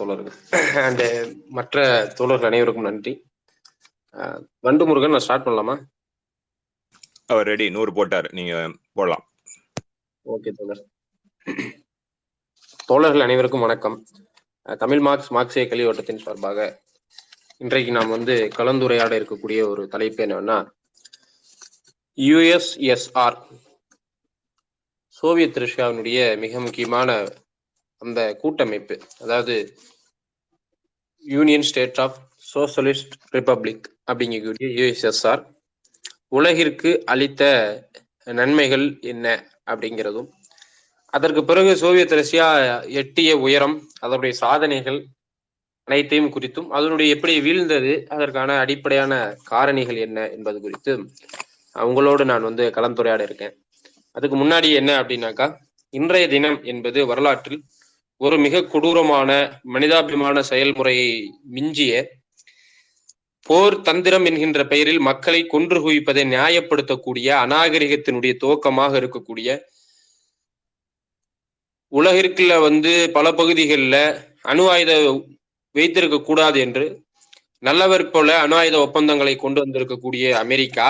[0.00, 0.36] தோழர்கள்.
[0.86, 1.04] அண்ட்
[1.58, 1.84] மற்ற
[2.18, 3.12] தோழர்கள் அனைவருக்கும் நன்றி.
[4.66, 5.74] வண்டு முருகன் நான் ஸ்டார்ட் பண்ணலாமா?
[7.32, 8.28] அவர் ரெடி நூறு போட்டார்.
[8.38, 8.54] நீங்க
[8.98, 9.24] போடலாம்.
[10.26, 10.82] ஓகே தோழர்.
[12.90, 13.96] தோழர்கள் அனைவருக்கும் வணக்கம்.
[14.82, 16.66] தமிழ் மார்க்ஸ் மார்க்சிய கல்வி வட்டத்தின் சார்பாக
[17.64, 20.56] இன்றைக்கு நாம் வந்து கலந்துரையாட இருக்கக்கூடிய ஒரு தலைப்பு என்னன்னா
[22.18, 23.38] யுஎஸ்எஸ்ஆர்
[25.18, 27.16] சோவியத் ரஷ்யாவினுடைய மிக முக்கியமான
[28.02, 29.54] அந்த கூட்டமைப்பு அதாவது
[31.24, 32.18] Union State of
[32.52, 35.42] Socialist Republic அப்படிங்கக்கூடிய யுஎஸ்எஸ்ஆர்
[36.28, 37.42] உலகிற்கு அளித்த
[38.32, 39.26] நன்மைகள் என்ன
[39.66, 40.28] அப்படிங்கிறதும்
[41.12, 42.46] அதற்கு பிறகு சோவியத் ரஷ்யா
[43.00, 44.98] எட்டிய உயரம் அதனுடைய சாதனைகள்
[45.88, 49.12] அனைத்தையும் குறித்தும் அதனுடைய எப்படி வீழ்ந்தது அதற்கான அடிப்படையான
[49.50, 50.92] காரணிகள் என்ன என்பது குறித்து
[51.76, 53.54] உங்களோடு நான் வந்து கலந்துரையாட இருக்கேன்.
[54.16, 55.46] அதுக்கு முன்னாடி என்ன அப்படின்னாக்கா
[55.94, 57.60] இன்றைய தினம் என்பது வரலாற்றில்
[58.20, 59.30] ஒரு மிக கொடூரமான
[59.64, 61.10] மனிதாபிமான செயல்முறையை
[61.46, 61.92] மிஞ்சிய
[63.46, 69.50] போர் தந்திரம் என்கின்ற பெயரில் மக்களை கொன்று குவிப்பதை நியாயப்படுத்தக்கூடிய அநாகரிகத்தினுடைய துவக்கமாக இருக்கக்கூடிய
[71.92, 74.00] உலகிற்குள்ள வந்து பல பகுதிகளில்
[74.42, 74.92] அணு ஆயுத
[75.74, 76.84] வைத்திருக்க கூடாது என்று
[77.62, 80.88] நல்லவர் போல அணு ஆயுத ஒப்பந்தங்களை கொண்டு வந்திருக்கக்கூடிய அமெரிக்கா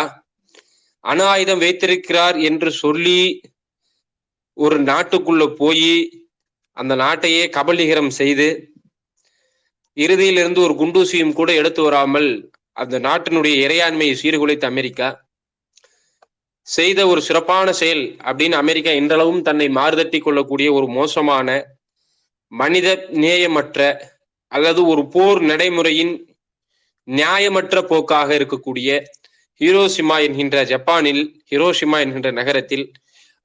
[1.04, 3.20] அணு ஆயுதம் வைத்திருக்கிறார் என்று சொல்லி
[4.56, 5.92] ஒரு நாட்டுக்குள்ள போய்
[6.78, 8.48] அந்த நாட்டையே கபலீகரம் செய்து
[9.96, 15.08] இறுதியிலிருந்து ஒரு குண்டூசியும் கூட எடுத்து வராமல் அந்த நாட்டினுடைய இறையாண்மையை சீர்குலைத்த அமெரிக்கா.
[16.66, 21.48] செய்த ஒரு சிறப்பான செயல் அப்படின்னு அமெரிக்கா இன்றளவும் தன்னை மாறுதட்டி கொள்ளக்கூடிய ஒரு மோசமான
[22.52, 23.80] மனித நேயமற்ற
[24.52, 26.14] அல்லது ஒரு போர் நடைமுறையின்
[27.08, 28.88] நியாயமற்ற போக்காக இருக்கக்கூடிய
[29.60, 32.84] ஹீரோசிமா என்கின்ற ஜப்பானில் ஹிரோஷிமா என்கின்ற நகரத்தில்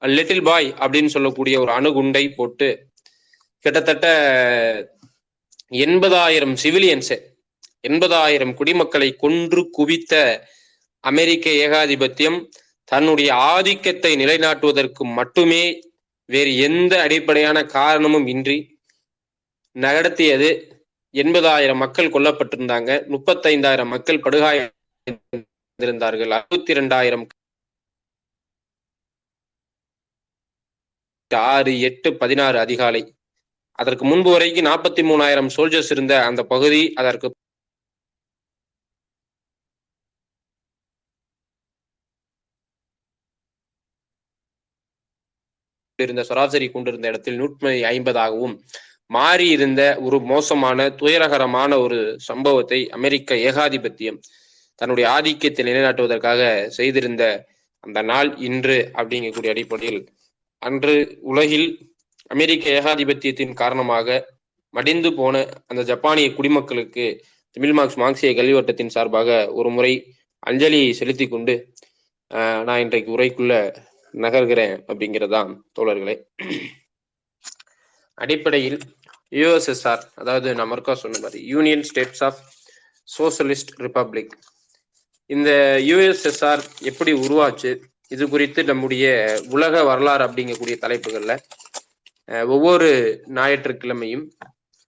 [0.02, 2.68] லிட்டில் பாய் அப்படின்னு சொல்லக்கூடிய ஒரு அணுகுண்டை போட்டு
[3.64, 4.06] கிட்டத்தட்ட
[5.70, 7.34] எண்பதாயிரம் சிவிலியன்ஸ்
[7.88, 10.42] எண்பதாயிரம் குடிமக்களை கொன்று குவித்த
[11.04, 12.50] அமெரிக்க ஏகாதிபத்தியம்
[12.84, 15.82] தன்னுடைய ஆதிக்கத்தை நிலைநாட்டுவதற்கு மட்டுமே
[16.28, 18.82] வேறு எந்த அடிப்படையான காரணமும் இன்றி
[19.76, 20.78] நடத்தியது
[21.14, 23.08] எண்பதாயிரம் மக்கள் கொல்லப்பட்டிருந்தாங்க.
[23.08, 27.28] முப்பத்தைந்தாயிரம் மக்கள் படுகாயிருந்தார்கள் அறுபத்தி இரண்டாயிரம்
[31.30, 33.14] ஆறு எட்டு பதினாறு அதிகாலை
[33.78, 37.28] அதற்கு முன்பு வரைக்கும் நாற்பத்தி மூணாயிரம் சோல்ஜர்ஸ் இருந்த அந்த பகுதி அதற்கு
[45.98, 48.54] இருந்த சராசரி கொண்டிருந்த இடத்தில் நூற்றி ஐம்பதாகவும்
[49.10, 54.18] மாறி இருந்த ஒரு மோசமான துயரகரமான ஒரு சம்பவத்தை அமெரிக்க ஏகாதிபத்தியம்
[54.78, 57.24] தன்னுடைய ஆதிக்கத்தை நிலைநாட்டுவதற்காக செய்திருந்த
[57.84, 60.00] அந்த நாள் இன்று அப்படிங்கக்கூடிய அடிப்படையில்
[60.62, 61.68] அன்று உலகில்
[62.30, 64.08] அமெரிக்க ஏகாதிபத்தியத்தின் காரணமாக
[64.74, 65.34] மடிந்து போன
[65.70, 67.06] அந்த ஜப்பானிய குடிமக்களுக்கு
[67.56, 69.92] தமிழ் மார்க்ஸ் மார்க்சிய கல்விவட்டத்தின் சார்பாக ஒரு முறை
[70.42, 71.54] அஞ்சலியை செலுத்தி கொண்டு
[72.30, 73.54] ஆஹ், நான் இன்றைக்கு உரைக்குள்ள
[74.14, 76.14] நகர்கிறேன் அப்படிங்கிறதான் தோழர்களே.
[78.18, 78.78] அடிப்படையில்
[79.32, 82.40] யுஎஸ்எஸ்ஆர் அதாவது நான் மறுக்கா சொன்ன மாதிரி Union States of
[83.08, 84.34] Socialist Republic
[85.30, 85.50] இந்த
[85.88, 87.70] யுஎஸ்எஸ்ஆர் எப்படி உருவாச்சு
[88.10, 89.06] இது குறித்து நம்முடைய
[89.50, 91.34] உலக வரலாறு அப்படிங்கக்கூடிய தலைப்புகள்ல
[92.28, 92.88] ஒவ்வொரு
[93.28, 94.26] ஞாயிற்றுக்கிழமையும்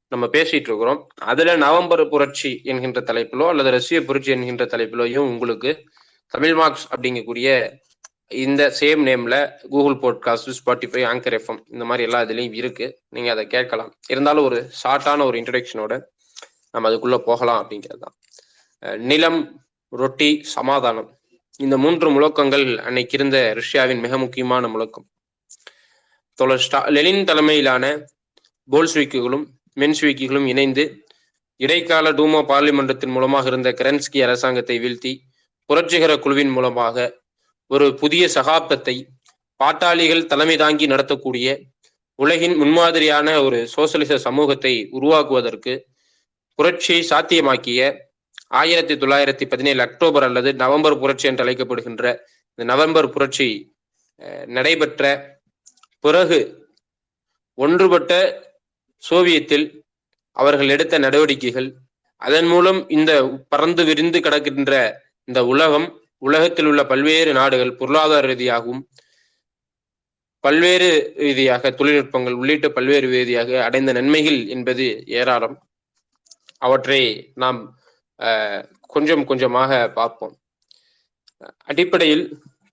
[0.08, 1.06] நம்ம பேசிட்டு இருக்கிறோம்.
[1.22, 5.84] அதுல நவம்பர் புரட்சி என்கின்ற தலைப்பிலோ அல்லது ரஷ்ய புரட்சி என்கின்ற தலைப்பிலோயும் உங்களுக்கு
[6.26, 7.48] தமிழ் மார்க்ஸ் அப்படிங்கக்கூடிய
[8.28, 9.34] இந்த சேம் நேம்ல
[9.68, 12.86] Google podcast Spotify Anchor FM இந்த மாதிரி எல்லா இதுலயும் இருக்கு.
[13.08, 13.90] நீங்க அதை கேட்கலாம்.
[14.08, 16.00] இருந்தாலும் ஒரு ஷார்ட்டான ஒரு இன்ட்ரடக்ஷனோட
[16.70, 18.16] நம்ம அதுக்குள்ள போகலாம் அப்படிங்கிறது தான்.
[19.10, 19.40] நிலம்
[19.88, 21.10] ரொட்டி சமாதானம்.
[21.58, 25.06] இந்த மூன்று முழக்கங்கள் அன்னைக்கு இருந்த ரஷ்யாவின் மிக முக்கியமான முழக்கம்.
[26.38, 27.84] தோழர் ஸ்டா லெனின் தலைமையிலான
[28.68, 29.44] போல்ஸ்விக்குகளும்
[29.76, 30.84] மென்ஸ்விக்குகளும் இணைந்து
[31.60, 35.12] இடைக்கால டூமோ பார்லிமன்றத்தின் மூலமாக இருந்த கரன்ஸ்கி அரசாங்கத்தை வீழ்த்தி
[35.70, 36.96] புரட்சிகர குழுவின் மூலமாக
[37.70, 38.96] ஒரு புதிய சகாப்தத்தை
[39.60, 41.48] பாட்டாளிகள் தலைமை தாங்கி நடத்தக்கூடிய
[42.18, 45.74] உலகின் முன்மாதிரியான ஒரு சோசலிச சமூகத்தை உருவாக்குவதற்கு
[46.58, 47.80] புரட்சியை சாத்தியமாக்கிய
[48.52, 52.04] ஆயிரத்தி தொள்ளாயிரத்தி பதினேழு அக்டோபர் அல்லது நவம்பர் புரட்சி என்று அழைக்கப்படுகின்ற
[52.58, 53.48] இந்த நவம்பர் புரட்சி
[54.22, 55.02] அஹ், நடைபெற்ற
[56.04, 56.38] பிறகு
[57.58, 58.12] ஒன்றுபட்ட
[59.02, 59.66] சோவியத்தில்
[60.36, 61.68] அவர்கள் எடுத்த நடவடிக்கைகள்
[62.22, 63.12] அதன் மூலம் இந்த
[63.48, 64.72] பறந்து விரிந்து கிடக்கின்ற
[65.28, 65.86] இந்த உலகம்
[66.18, 68.82] உலகத்தில் உள்ள பல்வேறு நாடுகள் பொருளாதார ரீதியாகவும்
[70.44, 74.84] பல்வேறு ரீதியாக தொழில்நுட்பங்கள் உள்ளிட்ட பல்வேறு ரீதியாக அடைந்த நன்மைகள் என்பது
[75.20, 75.56] ஏராளம்.
[76.58, 77.00] அவற்றை
[77.42, 77.58] நாம்
[78.94, 80.34] கொஞ்சம் கொஞ்சமாக பார்ப்போம்.
[81.70, 82.24] அடிப்படையில்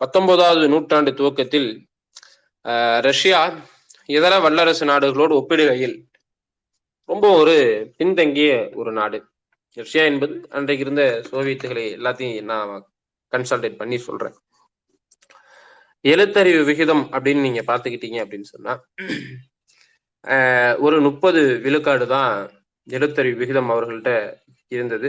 [0.01, 1.69] பத்தொன்பதாவது நூற்றாண்டு துவக்கத்தில்
[3.07, 3.39] ரஷ்யா
[4.09, 5.95] இதர வல்லரசு நாடுகளோடு ஒப்பிடுகையில்
[7.09, 7.55] ரொம்ப ஒரு
[7.97, 9.17] பின்தங்கிய ஒரு நாடு.
[9.77, 12.71] ரஷ்யா என்பது அன்றைக்கு இருந்த சோவியத்துகளை எல்லாத்தையும் நான்
[13.33, 14.35] கன்சல்டேட் பண்ணி சொல்றேன்.
[16.05, 18.73] எழுத்தறிவு விகிதம் அப்படின்னு நீங்க பாத்துக்கிட்டீங்க அப்படின்னு சொன்னா
[20.85, 22.33] ஒரு முப்பது விழுக்காடு தான்
[22.87, 24.11] எழுத்தறிவு விகிதம் அவர்கள்ட்ட
[24.75, 25.07] இருந்தது.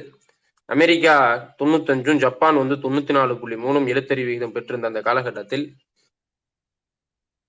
[0.68, 1.14] அமெரிக்கா
[1.60, 5.64] தொண்ணூத்தஞ்சும் ஜப்பான் வந்து தொண்ணூத்தி நாலு புள்ளி மூணும் எழுத்தறிவு விகிதம் பெற்றிருந்த அந்த காலகட்டத்தில்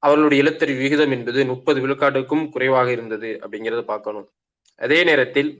[0.05, 4.27] அவர்களுடைய எழுத்தறிவு விகிதம் என்பது முப்பது விழுக்காட்டுக்கும் குறைவாக இருந்தது அப்படிங்கிறத பார்க்கணும்.
[4.81, 5.51] அதே நேரத்தில்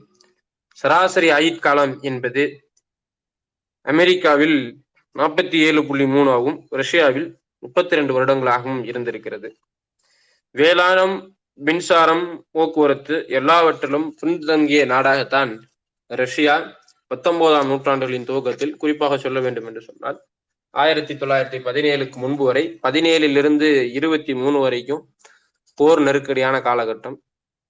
[0.78, 2.42] சராசரி ஆயுட்காலம் என்பது
[3.86, 4.58] அமெரிக்காவில்
[5.16, 7.28] நாற்பத்தி ஏழு புள்ளி மூணாகவும் ரஷ்யாவில்
[7.62, 9.48] முப்பத்தி ரெண்டு வருடங்களாகவும் இருந்திருக்கிறது.
[10.54, 11.16] வேளாணம்
[11.58, 15.52] மின்சாரம் போக்குவரத்து எல்லாவற்றிலும் பின்தங்கிய நாடாகத்தான்
[16.10, 16.54] ரஷ்யா
[17.10, 20.18] பத்தொன்பதாம் நூற்றாண்டுகளின் துவக்கத்தில் குறிப்பாக சொல்ல வேண்டும் என்று சொன்னால்
[20.82, 23.68] ஆயிரத்தி தொள்ளாயிரத்தி பதினேழுக்கு முன்பு வரை பதினேழிலிருந்து
[23.98, 25.02] இருபத்தி மூணு வரைக்கும்
[25.78, 27.16] போர் நெருக்கடியான காலகட்டம்.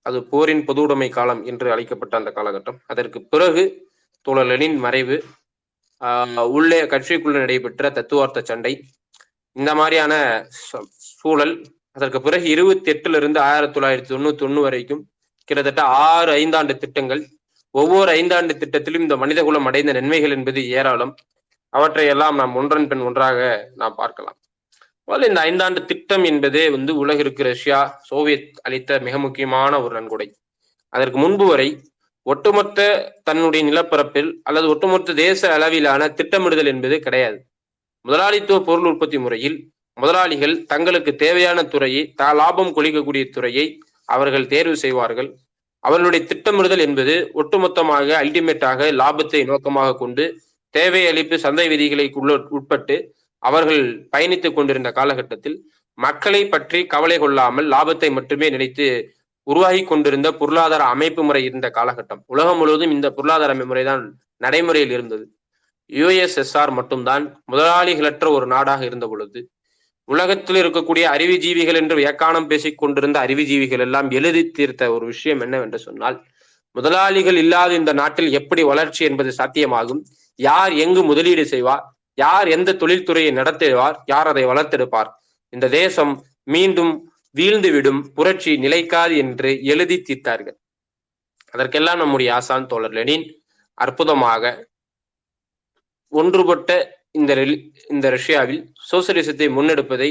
[0.07, 2.79] அது போரின் பொது உடைமை காலம் என்று அழைக்கப்பட்ட அந்த காலகட்டம்.
[2.93, 3.65] அதற்கு பிறகு
[4.27, 5.17] தோழர் லெனின் மறைவு
[6.57, 8.73] உள்ளே கட்சிக்குள்ள நடைபெற்ற தத்துவார்த்த சண்டை
[9.57, 10.15] இந்த மாதிரியான
[11.21, 11.55] சூழல்.
[11.97, 15.03] அதற்கு பிறகு இருபத்தி எட்டுல இருந்து ஆயிரத்தி தொள்ளாயிரத்தி தொண்ணூத்தி ஒண்ணு வரைக்கும்
[15.49, 17.23] கிட்டத்தட்ட ஆறு ஐந்தாண்டு திட்டங்கள்.
[17.81, 21.15] ஒவ்வொரு ஐந்தாண்டு திட்டத்திலும் இந்த மனிதகுலம் அடைந்த நன்மைகள் என்பது ஏராளம்.
[21.69, 24.37] அவற்றை எல்லாம் நாம் ஒன்றன் பின் ஒன்றாக நாம் பார்க்கலாம்.
[25.09, 30.35] முதல்ல இந்த ஐந்தாண்டு திட்டம் என்பதே வந்து உலகிற்கு ரஷ்யா சோவியத் அளித்த மிக முக்கியமான ஒரு நன்கொடை.
[30.89, 31.69] அதற்கு முன்பு வரை
[32.23, 32.81] ஒட்டுமொத்த
[33.23, 37.39] தன்னுடைய நிலப்பரப்பில் அல்லது ஒட்டுமொத்த தேச அளவிலான திட்டமிடுதல் என்பது கிடையாது.
[38.01, 43.67] முதலாளித்துவ பொருள் உற்பத்தி முறையில் முதலாளிகள் தங்களுக்கு தேவையான துறையை த லாபம் கொளிக்கக்கூடிய துறையை
[44.05, 45.29] அவர்கள் தேர்வு செய்வார்கள்.
[45.85, 50.25] அவர்களுடைய திட்டமிடுதல் என்பது ஒட்டுமொத்தமாக அல்டிமேட்டாக லாபத்தை நோக்கமாக கொண்டு
[50.79, 52.07] தேவை அளிப்பு சந்தை விதிகளை
[52.59, 52.97] உட்பட்டு
[53.43, 53.83] அவர்கள்
[54.15, 55.57] பயணித்துக் கொண்டிருந்த காலகட்டத்தில்
[55.99, 58.87] மக்களை பற்றி கவலை கொள்ளாமல் லாபத்தை மட்டுமே நினைத்து
[59.47, 62.23] உருவாகி கொண்டிருந்த பொருளாதார அமைப்பு முறை இருந்த காலகட்டம்.
[62.33, 64.03] உலகம் முழுவதும் இந்த பொருளாதார முறைதான்
[64.45, 65.25] நடைமுறையில் இருந்தது.
[65.91, 69.41] யுஎஸ்எஸ்ஆர் மட்டும்தான் முதலாளிகளற்ற ஒரு நாடாக இருந்த பொழுது
[70.09, 76.17] உலகத்தில் இருக்கக்கூடிய அறிவுஜீவிகள் என்று வியக்கானம் பேசிக் கொண்டிருந்த அறிவுஜீவிகள் எல்லாம் எழுதி தீர்த்த ஒரு விஷயம் என்னவென்று சொன்னால்
[76.77, 80.03] முதலாளிகள் இல்லாத இந்த நாட்டில் எப்படி வளர்ச்சி என்பது சாத்தியமாகும்?
[80.39, 81.85] யார் எங்கு முதலீடு செய்வார்?
[82.15, 83.97] யார் எந்த தொழில்துறையை நடத்துவார்?
[84.07, 85.11] யார் அதை வளர்த்தெடுப்பார்?
[85.53, 86.13] இந்த தேசம்
[86.43, 86.93] மீண்டும்
[87.35, 90.57] வீழ்ந்துவிடும் புரட்சி நிலைக்காது என்று எழுதி தீர்த்தார்கள்.
[91.51, 93.27] அதற்கெல்லாம் நம்முடைய ஆசான் தோழர் லெனின்
[93.75, 94.45] அற்புதமாக
[96.09, 96.71] ஒன்றுபட்ட
[97.13, 97.33] இந்த
[97.91, 98.61] இந்த ரஷ்யாவில்
[98.91, 100.11] சோசியலிசத்தை முன்னெடுப்பதை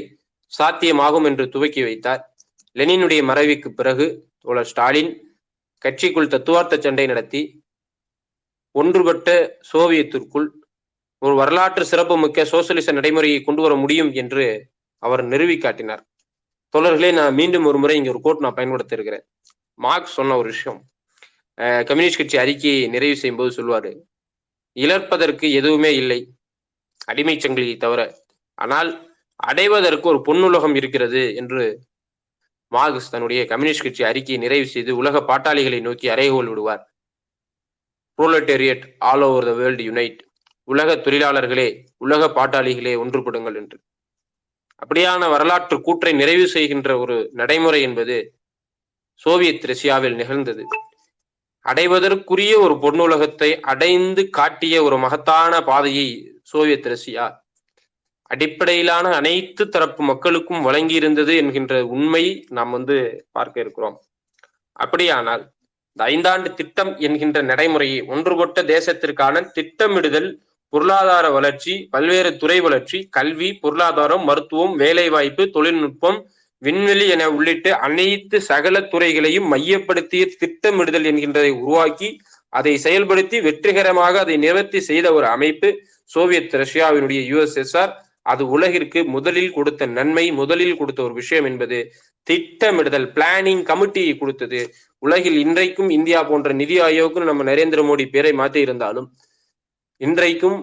[0.51, 2.21] சாத்தியமாகும் என்று துவக்கி வைத்தார்.
[2.75, 4.05] லெனினுடைய மறைவுக்கு பிறகு
[4.41, 5.11] தோழர் ஸ்டாலின்
[5.85, 7.41] கட்சிக்குள் தத்துவார்த்த சண்டை நடத்தி
[8.75, 9.29] ஒன்றுபட்ட
[9.71, 10.47] சோவியத்திற்குள்
[11.21, 14.45] ஒரு வரலாற்று சிறப்புமிக்க சோசியலிச நடைமுறையை கொண்டு வர முடியும் என்று
[15.03, 16.03] அவர் நிறுவி காட்டினார்.
[16.73, 19.23] தொடர்களே நான் மீண்டும் ஒரு முறை இங்க ஒரு கோட் நான் பயன்படுத்த இருக்கிறேன்.
[19.79, 20.79] மார்க்ஸ் சொன்ன ஒரு விஷயம்.
[21.89, 23.91] கம்யூனிஸ்ட் கட்சி அறிக்கையை நிறைவு செய்யும் போது சொல்வாரு
[24.75, 26.19] இழப்பதற்கு எதுவுமே இல்லை
[27.11, 28.01] அடிமை சங்கிலியை தவிர
[28.57, 28.89] ஆனால்
[29.49, 31.63] அடைவதற்கு ஒரு பொன்னுலகம் இருக்கிறது என்று
[32.71, 36.83] மார்க்ஸ் தன்னுடைய கம்யூனிஸ்ட் கட்சி அறிக்கையை நிறைவு செய்து உலக பாட்டாளிகளை நோக்கி அறைகோல் விடுவார்.
[38.21, 40.19] Proletariat all over the world unite.
[40.63, 43.79] உலக தொழிலாளர்களே உலக பாட்டாளிகளே ஒன்றுபடுங்கள் என்று.
[44.85, 48.39] அப்படியான வரலாற்று கூற்றை நிறைவு செய்கின்ற ஒரு நடைமுறை என்பது
[49.13, 50.65] சோவியத் ரஷ்யாவில் நிகழ்ந்தது.
[51.59, 57.43] அடைவதற்குரிய ஒரு பொன்னுலகத்தை அடைந்து காட்டிய ஒரு மகத்தான பாதையை சோவியத் ரஷ்யா
[58.21, 64.01] அடிப்படையிலான அனைத்து தரப்பு மக்களுக்கும் வழங்கியிருந்தது என்கின்ற உண்மை நாம் வந்து பார்க்க இருக்கிறோம்.
[64.71, 65.54] அப்படியானால்
[65.97, 70.27] இந்த ஐந்தாண்டு திட்டம் என்கின்ற நடைமுறையை ஒன்றுபட்ட தேசத்திற்கான திட்டமிடுதல்
[70.73, 76.17] பொருளாதார வளர்ச்சி பல்வேறு துறை வளர்ச்சி கல்வி பொருளாதாரம் மருத்துவம் வேலைவாய்ப்பு தொழில்நுட்பம்
[76.61, 82.09] விண்வெளி என உள்ளிட்ட அனைத்து சகல துறைகளையும் மையப்படுத்திய திட்டமிடுதல் என்கின்றதை உருவாக்கி
[82.53, 85.69] அதை செயல்படுத்தி வெற்றிகரமாக அதை நிவர்த்தி செய்த ஒரு அமைப்பு
[86.11, 87.93] சோவியத் ரஷ்யாவினுடைய யுஎஸ்எஸ்ஆர்.
[88.31, 91.79] அது உலகிற்கு முதலில் கொடுத்த நன்மை முதலில் கொடுத்த ஒரு விஷயம் என்பது
[92.27, 94.61] திட்டமிடுதல் பிளானிங் கமிட்டியை கொடுத்தது.
[94.99, 99.07] உலகில் இன்றைக்கும் இந்தியா போன்ற நிதி ஆயோக்குன்னு நம்ம நரேந்திர மோடி பேரை மாற்றி இருந்தாலும்
[100.01, 100.57] இன்றைக்கும்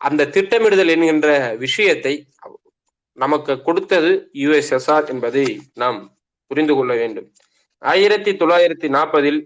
[0.00, 2.14] அந்த திட்டமிடுதல் என்கின்ற விஷயத்தை
[3.12, 5.98] நமக்கு கொடுத்தது யுஎஸ்எஸ்ஆர் என்பதை நாம்
[6.46, 7.32] புரிந்து கொள்ள வேண்டும்.
[7.82, 9.40] ஆயிரத்தி தொள்ளாயிரத்தி நாற்பதில்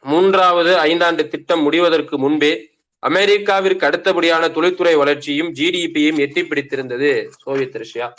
[0.00, 2.52] மூன்றாவது ஐந்தாண்டு திட்டம் முடிவதற்கு முன்பே
[2.98, 7.10] அமெரிக்காவிற்கு அடுத்தபடியான தொழில்துறை வளர்ச்சியும் ஜிடிபியும் எட்டி பிடித்திருந்தது
[7.42, 8.14] சோவியத் ரஷ்யா.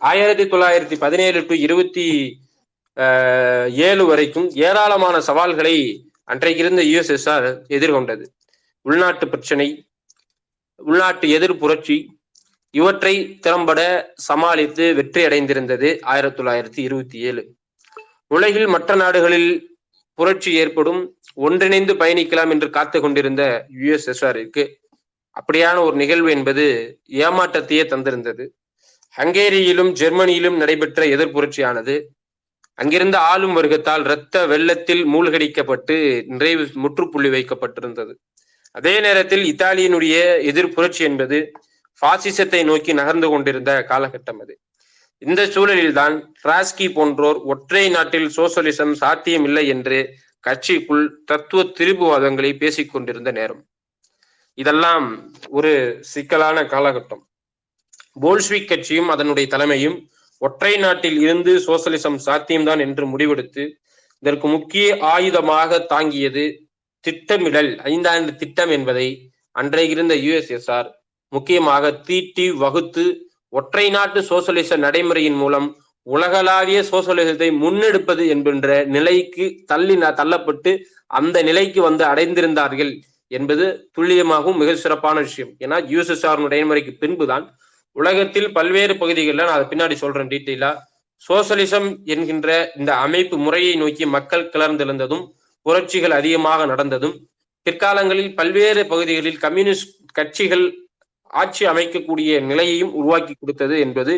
[0.00, 2.06] ஆயிரத்தி தொள்ளாயிரத்தி பதினேழு டு இருபத்தி
[3.88, 5.74] ஏழு வரைக்கும் ஏராளமான சவால்களை
[6.24, 8.24] அன்றைக்கு இருந்த யுஎஸ்எஸ்ஆர் எதிர்கொண்டது.
[8.82, 9.68] உள்நாட்டு பிரச்சனை
[10.76, 11.96] உள்நாட்டு எதிர் புரட்சி
[12.70, 13.80] இவற்றை திறம்பட
[14.14, 17.42] சமாளித்து வெற்றி அடைந்திருந்தது ஆயிரத்தி தொள்ளாயிரத்தி இருபத்தி ஏழு.
[18.26, 19.50] உலகில் மற்ற நாடுகளில்
[20.14, 21.00] புரட்சி ஏற்படும்
[21.34, 24.64] ஒன்றிணைந்து பயணிக்கலாம் என்று காத்து கொண்டிருந்த யுஎஸ்எஸ்ஆருக்கு
[25.36, 26.64] அப்படியான ஒரு நிகழ்வு என்பது
[27.08, 28.44] ஏமாற்றத்தையே தந்திருந்தது.
[29.18, 31.94] ஹங்கேரியிலும் ஜெர்மனியிலும் நடைபெற்ற எதிர் புரட்சியானது
[32.78, 38.12] அங்கிருந்த ஆளும் வர்க்கத்தால் இரத்த வெள்ளத்தில் மூழ்கடிக்கப்பட்டு நிறைவு முற்றுப்புள்ளி வைக்கப்பட்டிருந்தது.
[38.70, 41.38] அதே நேரத்தில் இத்தாலியினுடைய எதிர் புரட்சி என்பது
[42.02, 44.54] பாசிசத்தை நோக்கி நகர்ந்து கொண்டிருந்த காலகட்டம் அது.
[45.22, 49.98] இந்த சூழலில்தான் டிராஸ்கி போன்றோர் ஒற்றை நாட்டில் சோசலிசம் சாத்தியமில்லை என்று
[50.46, 53.62] கட்சிக்குள் தத்துவ திருப்புவாதங்களை பேசிக் கொண்டிருந்த நேரம்.
[54.58, 55.06] இதெல்லாம்
[55.48, 57.24] ஒரு சிக்கலான காலகட்டம்.
[58.20, 59.98] போல்ஸ்விக் கட்சியும் அதனுடைய தலைமையும்
[60.38, 63.64] ஒற்றை நாட்டில் இருந்து சோசலிசம் சாத்தியம்தான் என்று முடிவெடுத்து
[64.18, 66.44] இதற்கு முக்கிய ஆயுதமாக தாங்கியது
[67.00, 70.88] திட்டமிடல் ஐந்தாண்டு திட்டம் என்பதை அன்றைய இருந்த யுஎஸ்எஸ்ஆர்
[71.28, 73.04] முக்கியமாக தீட்டி வகுத்து
[73.48, 82.04] ஒற்றை நாட்டு சோசலிச நடைமுறையின் மூலம் உலகளாவிய சோசலிசத்தை முன்னெடுப்பது என்கின்ற நிலைக்கு தள்ளி தள்ளப்பட்டு அந்த நிலைக்கு வந்து
[82.04, 82.92] அடைந்திருந்தார்கள்
[83.28, 85.50] என்பது துல்லியமாகவும் மிக சிறப்பான விஷயம்.
[85.58, 87.44] ஏன்னா யுஎஸ்எஸ்ஆர் நடைமுறைக்கு பின்புதான்
[87.98, 90.70] உலகத்தில் பல்வேறு பகுதிகளில் நான் அதை பின்னாடி சொல்றேன் டீட்டெயிலா
[91.22, 95.24] சோசலிசம் என்கின்ற இந்த அமைப்பு முறையை நோக்கி மக்கள் கிளர்ந்தெழுந்ததும்
[95.66, 97.16] புரட்சிகள் அதிகமாக நடந்ததும்
[97.66, 100.66] பிற்காலங்களில் பல்வேறு பகுதிகளில் கம்யூனிஸ்ட் கட்சிகள்
[101.30, 104.14] ஆட்சி அமைக்கக்கூடிய நிலையையும் உருவாக்கி கொடுத்தது என்பது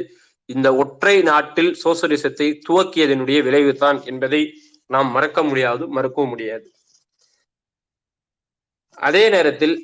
[0.49, 4.43] இந்த ஒற்றை நாட்டில் சோசலிசத்தை துவக்கியதனுடைய விளைவுதான் என்பதை
[4.91, 6.67] நாம் மறக்க முடியாது மறுக்கவும் முடியாது.
[8.99, 9.75] அதே நேரத்தில்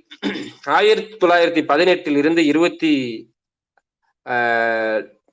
[0.78, 2.92] ஆயிரத்தி தொள்ளாயிரத்தி பதினெட்டில் இருந்து இருபத்தி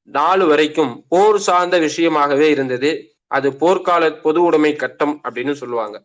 [0.04, 3.16] நாலு வரைக்கும் போர் சார்ந்த விஷயமாகவே இருந்தது.
[3.28, 6.04] அது போர்க்கால பொது உடைமை கட்டம் அப்படின்னு சொல்லுவாங்க.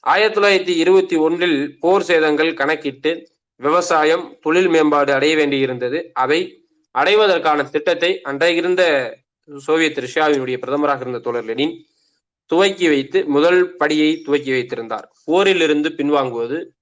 [0.00, 8.20] ஆயிரத்தி தொள்ளாயிரத்தி இருபத்தி ஒன்றில் போர் சேதங்கள் கணக்கிட்டு விவசாயம் தொழில் மேம்பாடு அடைய வேண்டியிருந்தது அவை அடைவதற்கான திட்டத்தை
[8.22, 9.16] அன்றைய இருந்த
[9.56, 11.84] சோவியத் ரஷ்யாவினுடைய பிரதமராக இருந்த தோழர் லெனின்
[12.46, 15.12] துவக்கி வைத்து முதல் படியை துவக்கி வைத்திருந்தார்.
[15.24, 16.74] போரில் இருந்து பின்வாங்குவது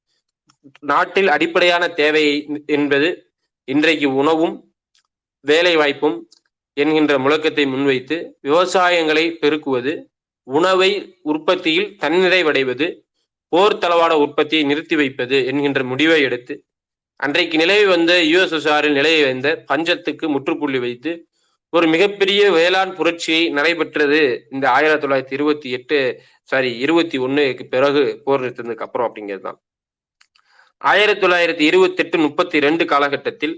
[0.80, 3.32] நாட்டில் அடிப்படையான தேவை என்பது
[3.64, 4.65] இன்றைக்கு உணவும்
[5.44, 6.16] வேலை வாய்ப்பும்
[6.76, 9.92] என்கின்ற முழக்கத்தை முன்வைத்து விவசாயங்களை பெருக்குவது
[10.46, 10.90] உணவை
[11.24, 12.86] உற்பத்தியில் தன்னிறைவடைவது
[13.52, 16.54] போர் தளவாட உற்பத்தியை நிறுத்தி வைப்பது என்கின்ற முடிவை எடுத்து
[17.20, 21.12] அன்றைக்கு நிலவி வந்த யுஎஸ்எஸ்ஆரில் நிலையை வந்த பஞ்சத்துக்கு முற்றுப்புள்ளி வைத்து
[21.72, 24.20] ஒரு மிகப்பெரிய வேளாண் புரட்சியை நடைபெற்றது
[24.52, 25.96] இந்த ஆயிரத்தி தொள்ளாயிரத்தி இருபத்தி எட்டு
[26.50, 29.58] சாரி இருபத்தி ஒண்ணுக்கு பிறகு போர் நிறுத்ததுக்கு அப்புறம் அப்படிங்கிறது தான்
[30.82, 33.54] ஆயிரத்தி தொள்ளாயிரத்தி இருபத்தி எட்டு முப்பத்தி ரெண்டு காலகட்டத்தில்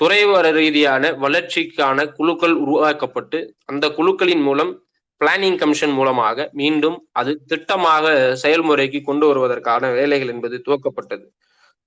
[0.00, 4.72] துறைவர ரீதியான வளர்ச்சிக்கான குழுக்கள் உருவாக்கப்பட்டு அந்த குழுக்களின் மூலம்
[5.20, 8.06] பிளானிங் கமிஷன் மூலமாக மீண்டும் அது திட்டமாக
[8.42, 11.24] செயல்முறைக்கு கொண்டு வருவதற்கான வேலைகள் என்பது துவக்கப்பட்டது.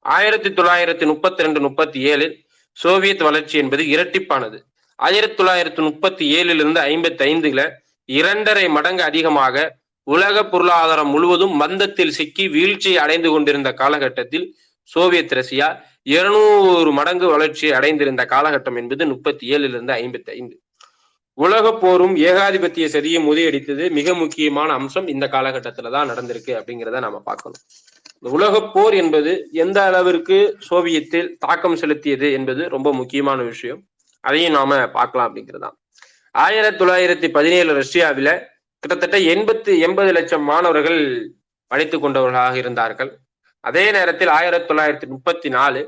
[0.06, 2.36] ஆயிரத்தி தொள்ளாயிரத்தி முப்பத்தி ரெண்டு முப்பத்தி ஏழில்
[2.78, 4.58] சோவியத் வளர்ச்சி என்பது இரட்டிப்பானது.
[4.96, 7.64] ஆயிரத்தி தொள்ளாயிரத்தி முப்பத்தி ஏழிலிருந்து ஐம்பத்தி ஐந்துல
[8.10, 14.46] இரண்டரை மடங்கு அதிகமாக உலக பொருளாதாரம் முழுவதும் மந்தத்தில் சிக்கி வீழ்ச்சி அடைந்து கொண்டிருந்த காலகட்டத்தில்
[14.86, 20.60] சோவியத் ரஷ்யா இருநூறு மடங்கு வளர்ச்சி அடைந்திருந்த காலகட்டம் என்பது முப்பத்தி ஏழிலிருந்து ஐம்பத்தி ஐந்து
[21.34, 27.62] உலக போரும் ஏகாதிபத்திய சதியும் முதியடித்தது மிக முக்கியமான அம்சம் இந்த காலகட்டத்துல தான் நடந்திருக்கு அப்படிங்கிறத நாம பார்க்கணும்.
[28.13, 33.82] இந்த உலக போர் என்பது எந்த அளவிற்கு சோவியத்தில் தாக்கம் செலுத்தியது என்பது ரொம்ப முக்கியமான விஷயம்.
[34.20, 35.75] அதையும் நாம பார்க்கலாம் அப்படிங்கிறதான்.
[36.32, 38.30] ஆயிரத்தி தொள்ளாயிரத்தி பதினேழு ரஷ்யாவில
[38.80, 41.32] கிட்டத்தட்ட எண்பத்து எண்பது லட்சம் மாணவர்கள்
[41.68, 43.20] படித்து கொண்டவர்களாக இருந்தார்கள்.
[43.65, 45.81] அதே நேரத்தில் ஆயிரத்தி தொள்ளாயிரத்தி முப்பத்தி நாலு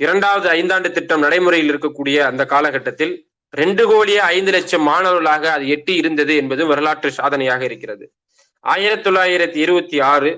[0.00, 3.14] இரண்டாவது ஐந்தாண்டு திட்டம் நடைமுறையில் இருக்கக்கூடிய அந்த காலகட்டத்தில்
[3.54, 8.04] ரெண்டு கோடியே ஐந்து லட்சம் மாணவர்களாக அது எட்டி இருந்தது என்பது வரலாற்று சாதனையாக இருக்கிறது.
[8.64, 10.30] ஆயிரத்தி தொள்ளாயிரத்தி இருபத்தி ஆறு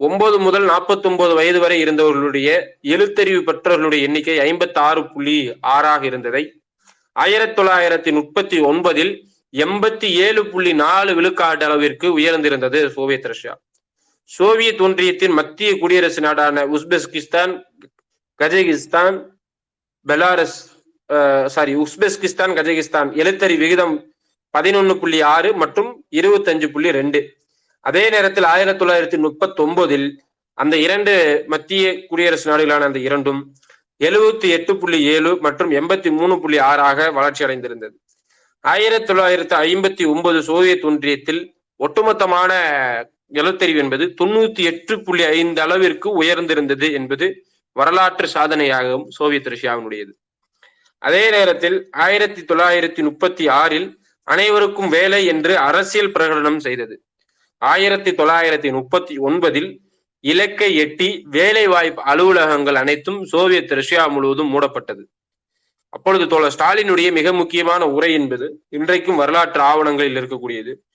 [0.00, 2.48] ஒன்பது முதல் நாற்பத்தி ஒன்பது வயது வரை இருந்தவர்களுடைய
[2.94, 5.36] எழுத்தறிவு பெற்றவர்களுடைய எண்ணிக்கை ஐம்பத்தி ஆறு புள்ளி
[5.74, 6.42] ஆறாக இருந்ததை
[7.16, 9.12] ஆயிரத்தி தொள்ளாயிரத்தி முப்பத்தி ஒன்பதில்
[9.54, 13.54] எண்பத்தி ஏழு புள்ளி நாலு விழுக்காடு அளவிற்கு உயர்ந்திருந்தது சோவியத் ரஷ்யா.
[14.30, 17.52] சோவியத் ஒன்றியத்தின் மத்திய குடியரசு நாடான Uzbekistan
[18.40, 19.16] Kazakhstan
[20.06, 20.58] Belarus
[21.54, 23.94] sorry Uzbekistan Kazakhstan எழுத்தறி விகிதம்
[24.54, 25.90] பதினொன்னு புள்ளி ஆறு மற்றும்
[26.20, 27.20] இருபத்தஞ்சு புள்ளி ரெண்டு.
[27.84, 30.06] அதே நேரத்தில் ஆயிரத்தி தொள்ளாயிரத்தி முப்பத்தி ஒன்பதில்
[30.58, 31.12] அந்த இரண்டு
[31.52, 33.40] மத்திய குடியரசு நாடுகளான அந்த இரண்டும்
[34.00, 37.94] எழுபத்தி எட்டு புள்ளி ஏழு மற்றும் எண்பத்தி மூணு புள்ளி ஆறாக வளர்ச்சி அடைந்திருந்தது.
[38.64, 41.42] ஆயிரத்தி தொள்ளாயிரத்தி ஐம்பத்தி ஒன்பது சோவியத் ஒன்றியத்தில்
[41.80, 42.52] ஒட்டுமொத்தமான
[43.34, 50.12] எழுத்தறிவு என்பது தொண்ணூத்தி எட்டு புள்ளி ஐந்து அளவிற்கு உயர்ந்திருந்தது என்பது வரலாற்று சாதனையாகவும் சோவியத் ரஷ்யாவினுடையது.
[50.98, 57.02] அதே நேரத்தில் ஆயிரத்தி தொள்ளாயிரத்தி முப்பத்தி ஆறில் அனைவருக்கும் வேலை என்று அரசியல் பிரகடனம் செய்தது.
[57.58, 59.76] ஆயிரத்தி தொள்ளாயிரத்தி முப்பத்தி ஒன்பதில்
[60.20, 65.04] இலக்கை எட்டி வேலை வாய்ப்பு அலுவலகங்கள் அனைத்தும் சோவியத் ரஷ்யா முழுவதும் மூடப்பட்டது.
[65.88, 70.85] அப்பொழுது தோழர் ஸ்டாலினுடைய மிக முக்கியமான உரை என்பது இன்றைக்கும் வரலாற்று ஆவணங்களில் இருக்கக்கூடியது.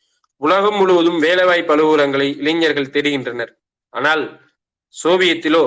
[0.42, 3.52] உலகம் முழுவதும் வேலைவாய்ப்பு அலுவலகங்களை இளைஞர்கள் தேடுகின்றனர்.
[3.94, 4.24] ஆனால்
[4.96, 5.64] சோவியத்திலோ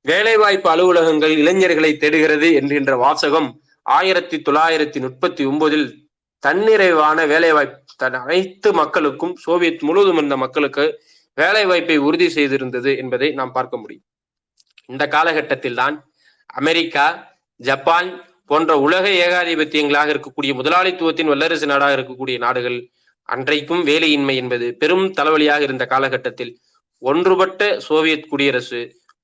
[0.00, 3.48] வேலைவாய்ப்பு அலுவலகங்கள் இளைஞர்களை தேடுகிறது என்கின்ற வாசகம்
[3.82, 5.86] ஆயிரத்தி தொள்ளாயிரத்தி முப்பத்தி ஒன்பதில்
[6.42, 10.84] தன்னிறைவான வேலைவாய்ப்பு தன் அனைத்து மக்களுக்கும் சோவியத் முழுவதும் இருந்த மக்களுக்கு
[11.38, 14.04] வேலைவாய்ப்பை உறுதி செய்திருந்தது என்பதை நாம் பார்க்க முடியும்.
[14.88, 15.96] இந்த காலகட்டத்தில் தான்
[16.46, 17.06] அமெரிக்கா
[17.60, 18.08] ஜப்பான்
[18.46, 22.78] போன்ற உலக ஏகாதிபத்தியங்களாக இருக்கக்கூடிய முதலாளித்துவத்தின் வல்லரசு நாடாக இருக்கக்கூடிய நாடுகள்
[23.28, 26.52] அன்றைக்கும் வேலையின்மை என்பது பெரும் தலைவலியாக இருந்த காலகட்டத்தில்
[27.02, 28.80] ஒன்றுபட்ட சோவியத் குடியரசு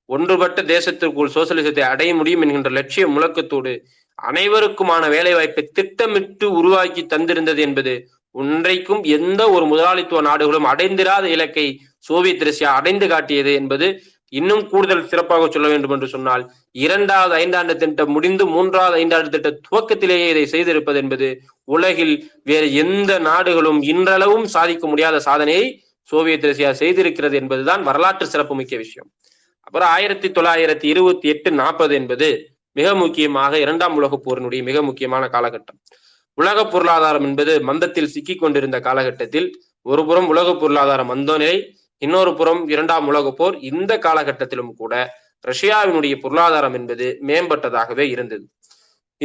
[0.09, 3.73] ஒன்றுபட்ட தேசத்திற்குள் சோசியலிசத்தை அடைய முடியும் என்கின்ற லட்சிய முழக்கத்தோடு
[4.19, 7.93] அனைவருக்குமான வேலை வாய்ப்பை திட்டமிட்டு உருவாக்கி தந்திருந்தது என்பது
[8.35, 11.65] ஒன்றைக்கும் எந்த ஒரு முதலாளித்துவ நாடுகளும் அடைந்திராத இலக்கை
[11.99, 13.87] சோவியத் ரஷ்யா அடைந்து காட்டியது என்பது
[14.33, 16.43] இன்னும் கூடுதல் சிறப்பாக சொல்ல வேண்டும் என்று சொன்னால்
[16.75, 21.27] இரண்டாவது ஐந்தாண்டு திட்டம் முடிந்து மூன்றாவது ஐந்தாண்டு திட்ட துவக்கத்திலேயே இதை செய்திருப்பது என்பது
[21.75, 25.65] உலகில் வேறு எந்த நாடுகளும் இன்றளவும் சாதிக்க முடியாத சாதனையை
[26.09, 29.09] சோவியத் ரஷ்யா செய்திருக்கிறது என்பதுதான் வரலாற்று சிறப்புமிக்க விஷயம்.
[29.59, 32.29] அப்புறம் ஆயிரத்தி தொள்ளாயிரத்தி இருபத்தி எட்டு நாற்பது என்பது
[32.71, 35.79] மிக முக்கியமாக இரண்டாம் உலக போரினுடைய மிக முக்கியமான காலகட்டம்.
[36.37, 39.47] உலக பொருளாதாரம் என்பது மந்தத்தில் சிக்கிக் கொண்டிருந்த காலகட்டத்தில்
[39.81, 41.57] ஒரு புறம் உலக பொருளாதாரம் மந்த நிலை
[42.01, 43.55] இன்னொரு புறம் இரண்டாம் உலக போர்.
[43.71, 44.93] இந்த காலகட்டத்திலும் கூட
[45.47, 48.45] ரஷ்யாவினுடைய பொருளாதாரம் என்பது மேம்பட்டதாகவே இருந்தது.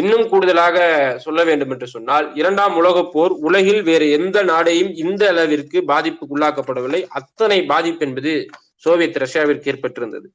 [0.01, 0.79] இன்னும் கூடுதலாக
[1.25, 7.01] சொல்ல வேண்டும் என்று சொன்னால் இரண்டாம் உலகப் போர் உலகில் வேறு எந்த நாடையும் இந்த அளவிற்கு பாதிப்புக்குள்ளாக்கப்படவில்லை.
[7.19, 8.33] அத்தனை பாதிப்பு என்பது
[8.85, 10.27] சோவியத் ரஷ்யாவிற்கு ஏற்பட்டிருந்தது.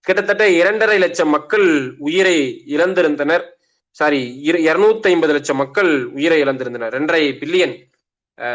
[0.00, 2.36] கிட்டத்தட்ட இரண்டரை லட்சம் மக்கள் உயிரை
[2.76, 3.44] இழந்திருந்தனர்.
[3.96, 6.92] சாரி இருநூத்தி ஐம்பது லட்சம் மக்கள் உயிரை இழந்திருந்தனர்.
[6.94, 7.74] இரண்டரை பில்லியன்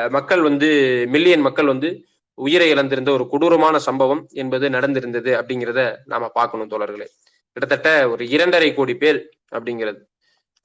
[0.10, 0.70] மக்கள் வந்து
[1.10, 1.90] மில்லியன் மக்கள் வந்து
[2.38, 7.08] உயிரை இழந்திருந்த ஒரு கொடூரமான சம்பவம் என்பது நடந்திருந்தது அப்படிங்கிறத நாம பார்க்கணும் தோழர்களே.
[7.56, 9.20] கிட்டத்தட்ட ஒரு இரண்டரை கோடி பேர்
[9.56, 10.02] அப்படிங்கிறது.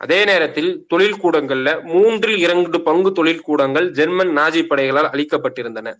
[0.02, 5.94] அதே நேரத்தில் தொழில் கூடங்கள்ல மூன்றில் இரண்டு பங்கு தொழில் கூடங்கள் ஜெர்மன் நாஜி படைகளால் அளிக்கப்பட்டிருந்தன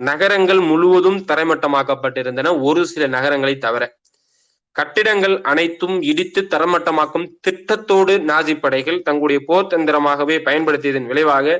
[0.00, 3.84] நகரங்கள் முழுவதும் தரைமட்டமாக்கப்பட்டிருந்தன ஒரு சில நகரங்களை தவிர.
[4.76, 11.56] கட்டிடங்கள் அனைத்தும் இடித்து தரமட்டமாக்கும் திட்டத்தோடு நாஜி படைகள் தங்களுடைய போர் தந்திரமாகவே பயன்படுத்தியதன் விளைவாக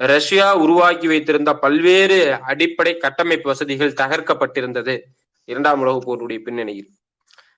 [0.00, 4.94] ரஷ்யா உருவாக்கி வைத்திருந்த பல்வேறு அடிப்படை கட்டமைப்பு வசதிகள் தகர்க்கப்பட்டிருந்தது.
[5.44, 6.88] இரண்டாம் உலக போருடைய பின்னணியில்.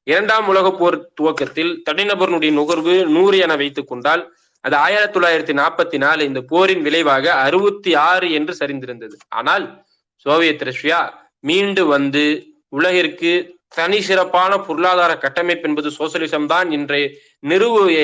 [0.06, 4.22] இரண்டாம் உலகப் போர் துவக்கத்தில் தனிநபர்களுடைய நுகர்வு நூறு என வைத்துக் கொண்டால்
[4.64, 9.16] அது ஆயிரத்தி தொள்ளாயிரத்தி நாற்பத்தி நாலு இந்த போரின் விளைவாக அறுபத்தி ஆறு என்று சரிந்திருந்தது.
[9.30, 9.64] ஆனால்
[10.26, 11.00] சோவியத் ரஷ்யா
[11.40, 12.24] மீண்டு வந்து
[12.68, 13.32] உலகிற்கு
[13.74, 17.06] தனி சிறப்பான பொருளாதார கட்டமைப்பு என்பது சோசியலிசம் தான் இன்றைய
[17.42, 17.98] நிறுவிய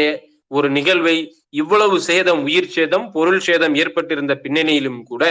[0.50, 1.16] ஒரு நிகழ்வை
[1.50, 5.24] இவ்வளவு சேதம் உயிர் சேதம் பொருள் சேதம் ஏற்பட்டிருந்த பின்னணியிலும் கூட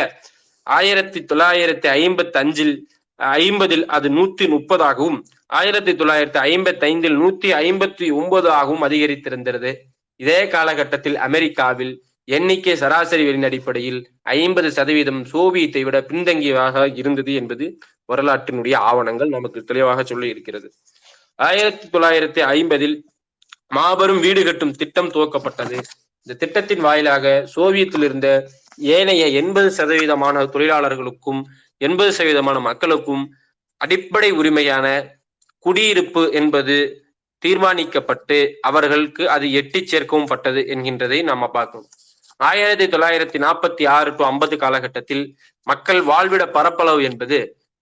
[0.68, 2.76] ஆயிரத்தி தொள்ளாயிரத்தி ஐம்பத்தி அஞ்சில்
[3.22, 9.74] ஐம்பதில் அது நூத்தி முப்பதாகவும் ஆயிரத்தி தொள்ளாயிரத்தி ஐம்பத்தி ஐந்தில் நூத்தி ஐம்பத்தி ஒன்பது ஆகவும் அதிகரித்திருந்தது.
[10.16, 17.80] இதே காலகட்டத்தில் அமெரிக்காவில் எண்ணிக்கை சராசரி அடிப்படையில் ஐம்பது சதவீதம் சோவியத்தை விட பின்தங்கியதாக இருந்தது என்பது
[18.14, 20.72] வரலாற்றினுடைய ஆவணங்கள் நமக்கு தெளிவாக சொல்லி இருக்கிறது.
[21.36, 23.04] ஆயிரத்தி தொள்ளாயிரத்தி ஐம்பதில்
[23.68, 25.80] மாபெரும் வீடு கட்டும் திட்டம் துவக்கப்பட்டது.
[26.28, 31.46] இந்த திட்டத்தின் வாயிலாக சோவியத்தில் இருந்த ஏனைய எண்பது சதவீதமான தொழிலாளர்களுக்கும்
[31.88, 33.24] எண்பது சதவீதமான மக்களுக்கும்
[33.82, 34.88] அடிப்படை உரிமையான
[35.66, 36.76] குடியிருப்பு என்பது
[37.44, 38.38] தீர்மானிக்கப்பட்டு
[38.70, 41.90] அவர்களுக்கு அது எட்டி சேர்க்கவும் பட்டது என்கின்றதை நாம பார்க்கணும்.
[42.50, 45.24] ஆயிரத்தி தொள்ளாயிரத்தி நாற்பத்தி ஆறு டு ஐம்பது காலகட்டத்தில்
[45.68, 47.40] மக்கள் வாழ்விட பரப்பளவு என்பது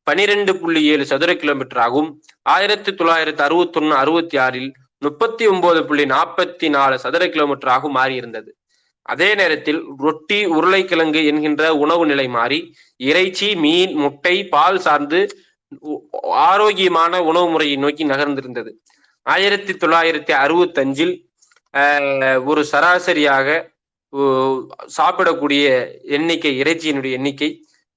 [0.08, 2.10] பனிரெண்டு புள்ளி ஏழு சதுர கிலோமீட்டர் ஆகும்.
[2.56, 4.70] ஆயிரத்தி தொள்ளாயிரத்தி அறுபத்தி ஒன்னு அறுபத்தி ஆறில்
[5.06, 8.50] முப்பத்தி ஒன்பது புள்ளி நாற்பத்தி நாலு சதுர கிலோமீட்டராக மாறியிருந்தது.
[9.12, 12.60] அதே நேரத்தில் ரொட்டி உருளைக்கிழங்கு என்கின்ற உணவு நிலை மாறி
[13.10, 15.20] இறைச்சி மீன் முட்டை பால் சார்ந்து
[16.50, 18.72] ஆரோக்கியமான உணவு முறையை நோக்கி நகர்ந்திருந்தது.
[19.26, 21.14] ஆயிரத்தி தொள்ளாயிரத்தி அறுபத்தி அஞ்சில்
[22.52, 23.48] ஒரு சராசரியாக
[24.98, 25.66] சாப்பிடக்கூடிய
[26.18, 27.50] எண்ணிக்கை இறைச்சியினுடைய எண்ணிக்கை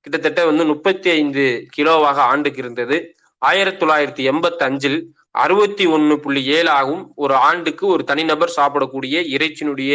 [0.04, 1.44] கிட்டத்தட்ட வந்து முப்பத்தி ஐந்து
[1.76, 2.96] கிலோவாக ஆண்டுக்கு இருந்தது.
[3.42, 4.98] ஆயிரத்தி தொள்ளாயிரத்தி எண்பத்தி அஞ்சில்
[5.44, 9.92] அறுபத்தி ஒன்று புள்ளி ஏழாகவும் ஒரு ஆண்டுக்கு ஒரு தனிநபர் சாப்பிடக்கூடிய இறைச்சியினுடைய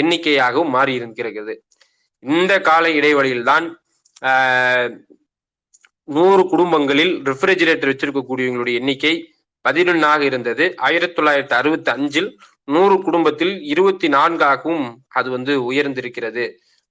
[0.00, 1.54] எண்ணிக்கையாகவும் மாறி இருக்கிறது
[2.22, 3.66] இந்த கால இடைவெளியில்தான்
[6.08, 9.14] நூறு குடும்பங்களில் ரெஃப்ரிஜிரேட்டர் வச்சிருக்கக்கூடியவங்களுடைய எண்ணிக்கை
[9.64, 10.64] பதினொன்னாக இருந்தது.
[10.86, 12.28] ஆயிரத்தி தொள்ளாயிரத்தி அறுபத்தி அஞ்சில்
[12.68, 16.44] நூறு குடும்பத்தில் இருபத்தி நான்காகவும் அது வந்து உயர்ந்திருக்கிறது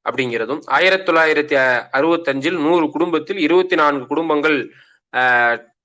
[0.06, 1.56] அப்படிங்கிறதும் ஆயிரத்தி தொள்ளாயிரத்தி
[1.98, 4.58] அறுபத்தி அஞ்சில் நூறு குடும்பத்தில் இருபத்தி நான்கு குடும்பங்கள்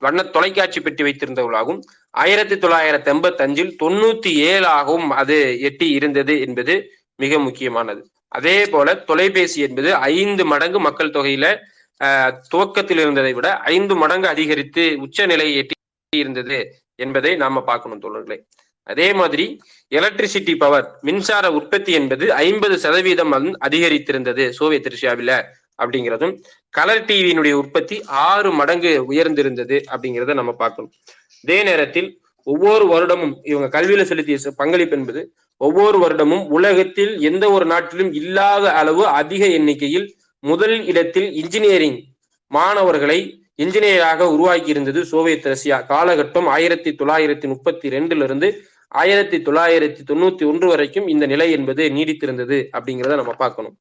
[0.02, 1.80] வண்ண தொலைக்காட்சி பெட்டி வைத்திருந்தவர்களாகவும்
[2.14, 6.74] ஆயிரத்தி தொள்ளாயிரத்தி எண்பத்தி அஞ்சில் தொண்ணூத்தி ஏழாகவும் அது எட்டி இருந்தது என்பது
[7.22, 8.02] மிக முக்கியமானது.
[8.38, 11.46] அதே போல தொலைபேசி என்பது ஐந்து மடங்கு மக்கள் தொகையில
[12.52, 15.74] துவக்கத்தில் இருந்ததை விட ஐந்து மடங்கு அதிகரித்து உச்ச நிலையை எட்டி
[16.24, 16.58] இருந்தது
[17.04, 18.38] என்பதை நாம பார்க்கணும் தோழர்களே.
[18.86, 19.46] அதே மாதிரி
[19.98, 23.34] எலக்ட்ரிசிட்டி பவர் மின்சார உற்பத்தி என்பது ஐம்பது சதவீதம்
[23.68, 25.34] அதிகரித்திருந்தது சோவியத் ரஷ்யாவில
[25.82, 26.34] அப்படிங்கிறதும்
[26.76, 30.92] கலர் டிவியினுடைய உற்பத்தி ஆறு மடங்கு உயர்ந்திருந்தது அப்படிங்கிறத நம்ம பார்க்கணும்.
[31.44, 32.08] அதே நேரத்தில்
[32.52, 35.22] ஒவ்வொரு வருடமும் இவங்க கல்வியில செலுத்திய பங்களிப்பு என்பது
[35.60, 40.06] ஒவ்வொரு வருடமும் உலகத்தில் எந்த ஒரு நாட்டிலும் இல்லாத அளவு அதிக எண்ணிக்கையில்
[40.42, 41.98] முதல் இடத்தில் இன்ஜினியரிங்
[42.50, 43.18] மாணவர்களை
[43.62, 45.76] இன்ஜினியராக உருவாக்கி இருந்தது சோவியத் ரஷ்யா.
[45.88, 48.48] காலகட்டம் ஆயிரத்தி தொள்ளாயிரத்தி முப்பத்தி ரெண்டுல இருந்து
[49.00, 53.76] ஆயிரத்தி தொள்ளாயிரத்தி தொண்ணூத்தி ஒன்று வரைக்கும் இந்த நிலை என்பது நீடித்திருந்தது அப்படிங்கிறத நம்ம பார்க்கணும்.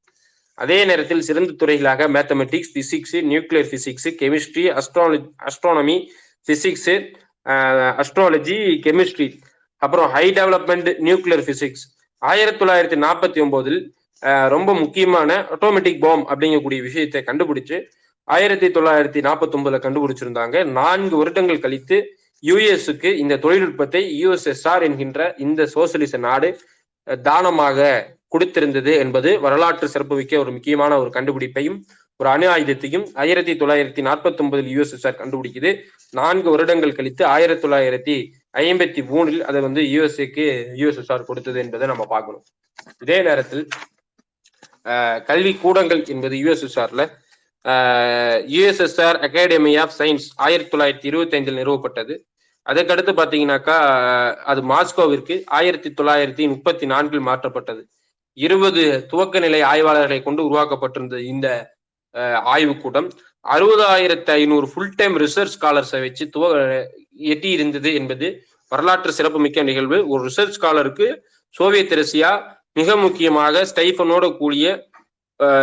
[0.58, 5.98] அதே நேரத்தில் சிறந்த துறைகளாக mathematics physics nuclear physics chemistry astrology astronomy
[6.48, 6.92] physics
[8.02, 9.28] astrology chemistry
[9.82, 11.84] அப்புறம் ஹை டெவலப்மெண்ட் நியூக்ளியர் பிசிக்ஸ்
[12.22, 13.80] ஆயிரத்தி தொள்ளாயிரத்தி நாற்பத்தி ஒன்பதில்
[14.48, 17.78] ரொம்ப முக்கியமான ஆட்டோமேட்டிக் பாம் அப்படிங்கக்கூடிய விஷயத்தை கண்டுபிடிச்சு
[18.28, 20.66] ஆயிரத்தி தொள்ளாயிரத்தி நாற்பத்தி ஒன்பதுல கண்டுபிடிச்சிருந்தாங்க.
[20.80, 21.98] நான்கு வருடங்கள் கழித்து
[22.44, 26.50] யுஎஸ்க்கு இந்த தொழில்நுட்பத்தை யுஎஸ்எஸ்ஆர் என்கின்ற இந்த சோசியலிச நாடு
[27.08, 27.88] தானமாக
[28.36, 31.80] கொடுத்திருந்தது என்பது வரலாற்று சிறப்புமிக்க ஒரு முக்கியமான ஒரு கண்டுபிடிப்பையும்
[32.20, 35.70] ஒரு அணு ஆயுதத்தையும் ஆயிரத்தி தொள்ளாயிரத்தி நாற்பத்தி ஒன்பதில் யுஎஸ்எஸ்ஆர் கண்டுபிடிக்குது.
[36.14, 38.16] நான்கு வருடங்கள் கழித்து ஆயிரத்தி தொள்ளாயிரத்தி
[38.62, 40.46] ஐம்பத்தி மூணில் அதை வந்து யுஎஸ்ஏக்கு
[40.82, 42.44] யுஎஸ்எஸ்ஆர் கொடுத்தது என்பதை நம்ம பார்க்கணும்.
[43.04, 43.64] இதே நேரத்தில்
[45.30, 47.04] கல்வி கூடங்கள் என்பது யுஎஸ்எஸ்ஆர்ல
[48.54, 52.14] யுஎஸ்எஸ்ஆர் அகாடமி ஆஃப் சயின்ஸ் ஆயிரத்தி தொள்ளாயிரத்தி இருபத்தி ஐந்தில் நிறுவப்பட்டது.
[52.66, 57.82] அதுக்கடுத்து பார்த்தீங்கன்னாக்கா அஹ், அது மாஸ்கோவிற்கு ஆயிரத்தி தொள்ளாயிரத்தி முப்பத்தி நான்கில் மாற்றப்பட்டது.
[58.38, 61.48] இருபது துவக்க நிலை ஆய்வாளர்களை கொண்டு உருவாக்கப்பட்டிருந்த இந்த
[62.16, 63.08] அஹ், ஆய்வுக்கூடம்
[63.46, 66.46] அறுபதாயிரத்தி ஐநூறு ஃபுல் டைம் ரிசர்ச் ஸ்காலர்ஸை வச்சு துவ
[67.30, 68.28] எட்டி இருந்தது என்பது
[68.72, 69.98] வரலாற்று சிறப்புமிக்க நிகழ்வு.
[70.12, 71.08] ஒரு ரிசர்ச் ஸ்காலருக்கு
[71.56, 72.32] சோவியத் ரஷ்யா
[72.76, 74.66] மிக முக்கியமாக ஸ்டைஃபனோட கூடிய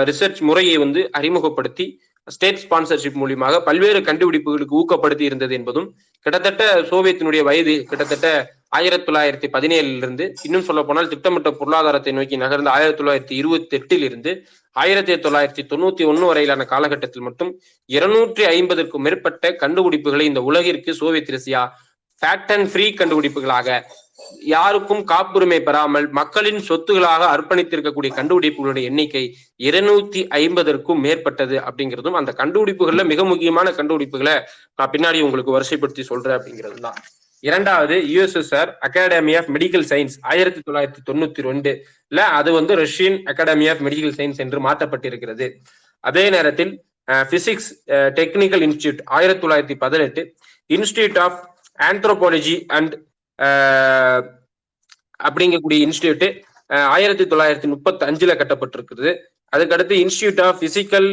[0.09, 1.87] ரிசர்ச் முறையை வந்து அறிமுகப்படுத்தி
[2.29, 5.89] ஸ்டேட் ஸ்பான்சர்ஷிப் மூலியமாக பல்வேறு கண்டுபிடிப்புகளுக்கு ஊக்கப்படுத்தி இருந்தது என்பதும்
[6.27, 8.29] கிட்டத்தட்ட சோவியத்தினுடைய வயது கிட்டத்தட்ட
[8.77, 14.07] ஆயிரத்தி தொள்ளாயிரத்தி பதினேழுல இருந்து இன்னும் சொல்ல போனால் திட்டமிட்ட பொருளாதாரத்தை நோக்கி நகர்ந்த ஆயிரத்தி தொள்ளாயிரத்தி இருபத்தி எட்டில்
[14.09, 14.33] இருந்து
[14.77, 17.51] ஆயிரத்தி தொள்ளாயிரத்தி தொண்ணூத்தி ஒன்னு வரையிலான காலகட்டத்தில் மட்டும்
[17.91, 21.63] இருநூற்றி ஐம்பதுக்கும் மேற்பட்ட கண்டுபிடிப்புகளை இந்த உலகிற்கு Soviet Russia
[22.23, 23.79] fact and free கண்டுபிடிப்புகளாக
[24.47, 29.25] யாருக்கும் காப்புரிமை பெறாமல் மக்களின் சொத்துகளாக அர்ப்பணித்திருக்கக்கூடிய கண்டுபிடிப்புகளுடைய எண்ணிக்கை
[29.61, 34.37] இருநூத்தி ஐம்பதற்கும் மேற்பட்டது அப்படிங்கிறதும் அந்த கண்டுபிடிப்புகள்ல மிக முக்கியமான கண்டுபிடிப்புகளை
[34.79, 36.99] நான் பின்னாடி உங்களுக்கு வரிசைப்படுத்தி சொல்றேன் அப்படிங்கிறது தான்
[37.49, 43.83] இரண்டாவது USSR academy of medical science ஆயிரத்தி தொள்ளாயிரத்தி தொண்ணூத்தி ரெண்டுல அது வந்து Russian academy of
[43.87, 45.47] medical science என்று மாற்றப்பட்டிருக்கிறது.
[46.05, 46.73] அதே நேரத்தில்
[47.33, 47.71] பிசிக்ஸ்
[48.19, 50.23] டெக்னிக்கல் இன்ஸ்டியூட் ஆயிரத்தி தொள்ளாயிரத்தி பதினெட்டு
[50.71, 51.39] இன்ஸ்டியூட் ஆஃப்
[51.79, 52.95] ஆந்த்ரோபாலஜி அண்ட்
[55.21, 56.27] அப்படிங்கக்கூடிய இன்ஸ்டியூட்
[56.95, 59.11] ஆயிரத்தி தொள்ளாயிரத்தி முப்பத்தி அஞ்சுல கட்டப்பட்டிருக்குது
[59.53, 61.09] அதுக்கடுத்து institute of physical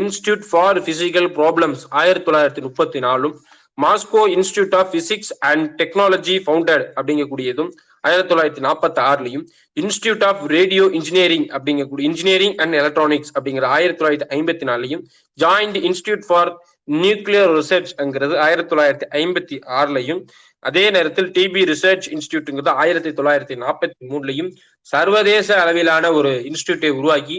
[0.00, 3.34] institute for physical problems ஆயிரத்தி தொள்ளாயிரத்தி முப்பத்தி நாலும்
[3.78, 7.70] Moscow institute of physics and technology founded அப்படிங்கக்கூடியதும்
[8.04, 9.44] ஆயிரத்தி தொள்ளாயிரத்தி நாற்பத்தி ஆறுலையும்
[9.76, 15.02] இன்ஸ்டியூட் ஆஃப் ரேடியோ இன்ஜினியரிங் அப்படிங்கக்கூடிய இன்ஜினியரிங் அண்ட் எலக்ட்ரானிக்ஸ் அப்படிங்கிற ஆயிரத்தி தொள்ளாயிரத்தி ஐம்பத்தி நாலுலையும்
[15.38, 16.50] ஜாயிண்ட் இன்ஸ்டியூட் ஃபார்
[16.88, 20.20] நியூக்ளியர் ரிசர்ச்ங்கிறது ஆயிரத்தி தொள்ளாயிரத்தி ஐம்பத்தி ஆறுலையும்
[20.62, 24.50] அதே நேரத்தில் டிபி ரிசர்ச் இன்ஸ்டியூட்டுங்கிறது ஆயிரத்தி தொள்ளாயிரத்தி நாற்பத்தி மூணுலையும்
[24.86, 27.38] சர்வதேச அளவிலான ஒரு இன்ஸ்டியூட்டை உருவாக்கி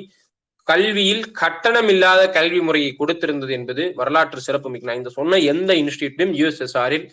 [0.69, 4.89] கல்வியில் கட்டணம் இல்லாத கல்வி முறையை கொடுத்திருந்தது என்பது வரலாற்று சிறப்பு மிக்க.
[4.89, 7.05] நான் இந்த சொன்ன எந்த இன்ஸ்டியூட்லையும் யூஎஸ்எஸ்ஆரில்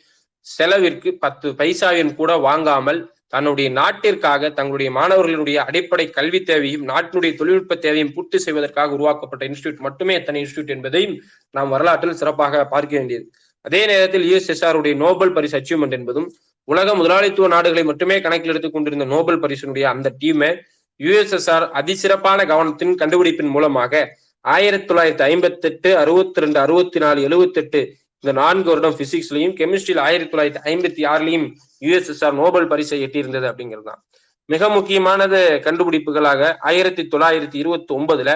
[0.47, 3.01] செலவிற்கு பத்து பைசாவின் கூட வாங்காமல்
[3.35, 10.13] தன்னுடைய நாட்டிற்காக தங்களுடைய மாணவர்களுடைய அடிப்படை கல்வி தேவையும் நாட்டினுடைய தொழில்நுட்ப தேவையும் பூர்த்தி செய்வதற்காக உருவாக்கப்பட்ட இன்ஸ்டியூட் மட்டுமே
[10.21, 11.17] எத்தனை இன்ஸ்டியூட் என்பதையும்
[11.55, 13.27] நாம் வரலாற்றில் சிறப்பாக பார்க்க வேண்டியது.
[13.65, 16.29] அதே நேரத்தில் யுஎஸ்எஸ்ஆர் உடைய நோபல் பரிசு அச்சீவ்மெண்ட் என்பதும்
[16.69, 20.51] உலக முதலாளித்துவ நாடுகளை மட்டுமே கணக்கில் எடுத்துக் கொண்டிருந்த நோபல் பரிசுனுடைய அந்த டீமை
[21.01, 24.03] யுஎஸ்எஸ்ஆர் அதிசிறப்பான கவனத்தின் கண்டுபிடிப்பின் மூலமாக
[24.45, 27.81] ஆயிரத்தி தொள்ளாயிரத்தி ஐம்பத்தி எட்டு அறுபத்தி ரெண்டு அறுபத்தி நாலு எழுபத்தி எட்டு
[28.25, 31.47] இந்த நான்கு வருடம் பிசிக்ஸ்லயும் கெமிஸ்ட்ரியில் ஆயிரத்தி தொள்ளாயிரத்தி ஐம்பத்தி ஆறுலையும்
[31.87, 34.01] யுஎஸ்எஸ்ஆர் நோபல் பரிசை எட்டியிருந்தது அப்படிங்கிறது தான்.
[34.49, 38.33] மிக முக்கியமானது கண்டுபிடிப்புகளாக ஆயிரத்தி தொள்ளாயிரத்தி இருபத்தி ஒன்பதுல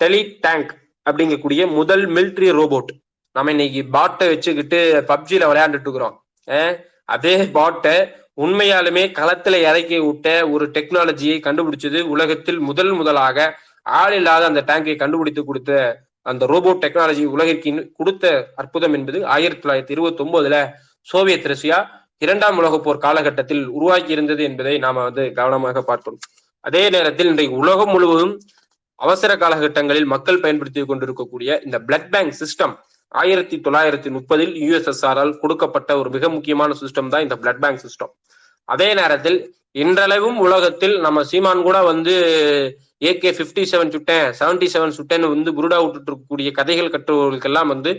[0.00, 0.72] டெலி டேங்க்
[1.06, 2.90] அப்படிங்கக்கூடிய முதல் மிலிட்ரி ரோபோட்
[3.36, 4.78] நம்ம இன்னைக்கு பாட்டை வச்சுக்கிட்டு
[5.10, 6.16] பப்ஜியில விளையாண்டுட்டு இருக்கிறோம்.
[7.14, 7.94] அதே பாட்டை
[8.38, 13.38] உண்மையாலுமே களத்துல இறக்கி விட்ட ஒரு டெக்னாலஜியை கண்டுபிடிச்சது உலகத்தில் முதல் முதலாக
[13.94, 15.72] ஆள் இல்லாத அந்த டேங்கை கண்டுபிடித்து கொடுத்த
[16.26, 20.56] அந்த ரோபோட் டெக்னாலஜி உலகிற்கு கொடுத்த அற்புதம் என்பது ஆயிரத்தி தொள்ளாயிரத்தி இருபத்தி ஒன்பதுல
[21.08, 21.78] சோவியத் ரஷ்யா
[22.22, 26.18] இரண்டாம் உலக போர் காலகட்டத்தில் உருவாக்கி இருந்தது என்பதை நாம வந்து கவனமாக பார்த்தோம்
[26.64, 28.34] அதே நேரத்தில் இன்றைக்கு உலகம் முழுவதும்
[28.98, 32.74] அவசர காலகட்டங்களில் மக்கள் பயன்படுத்தி கொண்டிருக்கக்கூடிய இந்த பிளட் பேங்க் சிஸ்டம்
[33.20, 38.12] ஆயிரத்தி தொள்ளாயிரத்தி முப்பதில் யுஎஸ்எஸ்ஆரால் கொடுக்கப்பட்ட ஒரு மிக முக்கியமான சிஸ்டம் தான் இந்த பிளட் பேங்க் சிஸ்டம்
[38.68, 39.38] அதே நேரத்தில்
[39.82, 42.14] இன்றளவும் உலகத்தில் நம்ம சீமான் கூட வந்து
[43.10, 47.92] ஏகே பிப்டி செவன் சுட்டேன் செவன்டி செவன் சுட்டேன்னு வந்து குருடா விட்டுட்டு இருக்கக்கூடிய கதைகள் கட்டுபவர்களுக்கெல்லாம் வந்து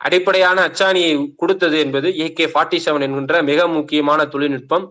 [0.00, 4.84] அடிப்படையான அச்சாணியை கொடுத்தது என்பது ஏகே ஃபார்ட்டி செவன் என்கின்ற மிக முக்கியமான தொழில்நுட்பம்.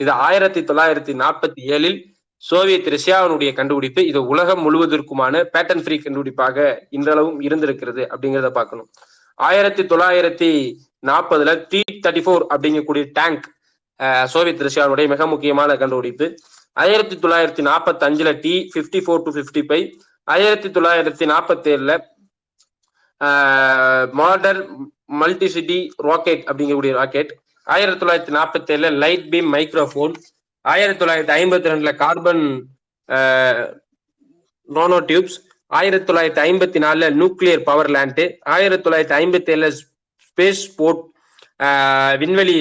[0.00, 1.98] இது ஆயிரத்தி தொள்ளாயிரத்தி நாற்பத்தி ஏழில்
[2.42, 4.00] சோவியத் ரஷ்யாவினுடைய கண்டுபிடிப்பு.
[4.10, 8.88] இது உலகம் முழுவதற்குமான பேட்டன் ஃப்ரீ கண்டுபிடிப்பாக இன்றளவும் இருந்திருக்கிறது அப்படிங்கிறத பார்க்கணும்.
[9.38, 10.50] ஆயிரத்தி தொள்ளாயிரத்தி
[11.04, 13.46] நாற்பதுல டி தேர்ட்டி ஃபோர் அப்படிங்கக்கூடிய டேங்க்
[14.32, 16.26] சோவியத் ரஷ்யாவுடைய மிக முக்கியமான கண்டுபிடிப்பு.
[16.76, 19.86] ஆயிரத்தி தொள்ளாயிரத்தி நாற்பத்தி அஞ்சுல T fifty four to fifty five
[20.28, 21.92] ஆயிரத்தி தொள்ளாயிரத்தி நாற்பத்தி ஏழுல
[24.20, 24.62] மாடர்ன்
[25.20, 27.32] மல்டிசிட்டி ராக்கெட் அப்படிங்கக்கூடிய ராக்கெட்
[27.66, 30.14] ஆயிரத்தி தொள்ளாயிரத்தி நாற்பத்தி ஏழுல லைட் பீம் மைக்ரோஃபோன்
[30.64, 32.44] ஆயிரத்தி தொள்ளாயிரத்தி ஐம்பத்தி ரெண்டுல கார்பன்
[34.68, 35.38] நோனோ டியூப்ஸ்
[35.70, 38.24] ஆயிரத்தி தொள்ளாயிரத்தி ஐம்பத்தி நாலுல நியூக்ளியர் பவர் லேண்டு
[38.56, 39.68] ஆயிரத்தி தொள்ளாயிரத்தி ஐம்பத்தி ஏழுல
[40.28, 41.02] ஸ்பேஸ் போர்ட்
[42.22, 42.56] விண்வெளி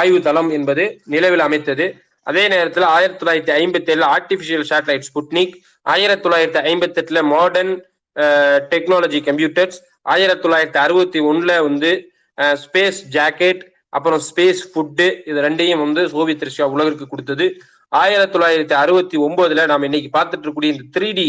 [0.00, 1.86] ஆய்வு தளம் என்பது நிலவில் அமைத்தது.
[2.30, 5.54] அதே நேரத்தில் ஆயிரத்தி தொள்ளாயிரத்தி ஐம்பத்தி ஏழுல ஆர்டிபிஷியல் சேட்டலைட் ஸ்புட்னிக்
[5.94, 7.72] ஆயிரத்தி தொள்ளாயிரத்தி ஐம்பத்தி எட்டுல மாடர்ன்
[8.72, 9.78] டெக்னாலஜி கம்ப்யூட்டர்ஸ்
[10.14, 11.90] ஆயிரத்தி தொள்ளாயிரத்தி அறுபத்தி ஒண்ணுல வந்து
[12.64, 13.62] ஸ்பேஸ் ஜாக்கெட்
[13.96, 17.46] அப்புறம் ஸ்பேஸ் ஃபுட்டு இது ரெண்டையும் வந்து சோவியத் ரஷ்யா உலகிற்கு கொடுத்தது.
[17.92, 21.28] ஆயிரத்தி தொள்ளாயிரத்தி அறுபத்தி ஒன்பதுல நாம் இன்னைக்கு பார்த்துட்டு இருக்கக்கூடிய இந்த த்ரீ டி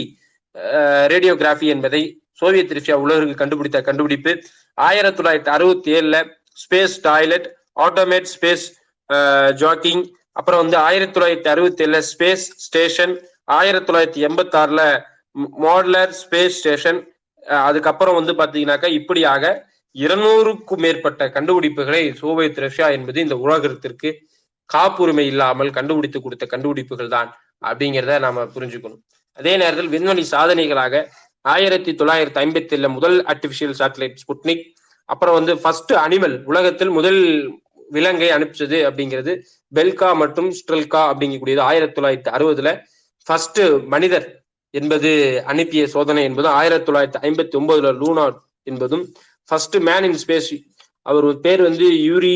[1.13, 2.01] ரேடியோகிராஃபி என்பதை
[2.41, 4.31] சோவியத் ரஷ்யா உலகிற்கு கண்டுபிடித்த கண்டுபிடிப்பு.
[4.77, 6.17] ஆயிரத்தி தொள்ளாயிரத்தி அறுபத்தி ஏழுல
[6.63, 7.47] space toilet
[7.85, 8.65] automate space
[9.61, 10.03] jogging
[10.35, 13.13] அப்புறம் வந்து ஆயிரத்தி தொள்ளாயிரத்தி அறுபத்தி ஏழுல ஸ்பேஸ் ஸ்டேஷன்
[13.57, 14.81] ஆயிரத்தி தொள்ளாயிரத்தி எண்பத்தி ஆறுல
[15.63, 16.99] மாடலர் ஸ்பேஸ் ஸ்டேஷன்
[17.67, 19.53] அதுக்கப்புறம் வந்து பாத்தீங்கன்னாக்கா இப்படியாக
[19.95, 24.11] இருநூறுக்கும் மேற்பட்ட கண்டுபிடிப்புகளை சோவியத் ரஷ்யா என்பது இந்த உலகத்திற்கு
[24.69, 27.29] காப்புரிமை இல்லாமல் கண்டுபிடித்து கொடுத்த கண்டுபிடிப்புகள் தான்
[27.61, 29.01] அப்படிங்கிறத நாம புரிஞ்சுக்கணும்.
[29.37, 31.03] அதே நேரத்தில் விண்வெளி சாதனைகளாக
[31.45, 34.63] ஆயிரத்தி தொள்ளாயிரத்தி ஐம்பத்தி ஏழுல முதல் ஆர்டிபிஷியல் சேட்டலைட் ஸ்புட்னிக்
[35.09, 37.21] அப்புறம் வந்து ஃபர்ஸ்ட் அனிமல் உலகத்தில் முதல்
[37.91, 39.33] விலங்கை அனுப்பிச்சது அப்படிங்கிறது
[39.71, 42.69] பெல்கா மற்றும் ஸ்ட்ரெல்கா அப்படிங்கக்கூடியது ஆயிரத்தி தொள்ளாயிரத்தி அறுபதுல
[43.27, 44.27] ஃபர்ஸ்ட் மனிதர்
[44.73, 45.09] என்பது
[45.45, 48.25] அனுப்பிய சோதனை என்பதும் ஆயிரத்தி தொள்ளாயிரத்தி ஐம்பத்தி ஒன்பதுல லூனா
[48.63, 49.03] என்பதும்
[49.49, 50.51] ஃபர்ஸ்ட் மேன் இன் ஸ்பேஸ்
[51.05, 52.35] அவர் பேர் வந்து யூரி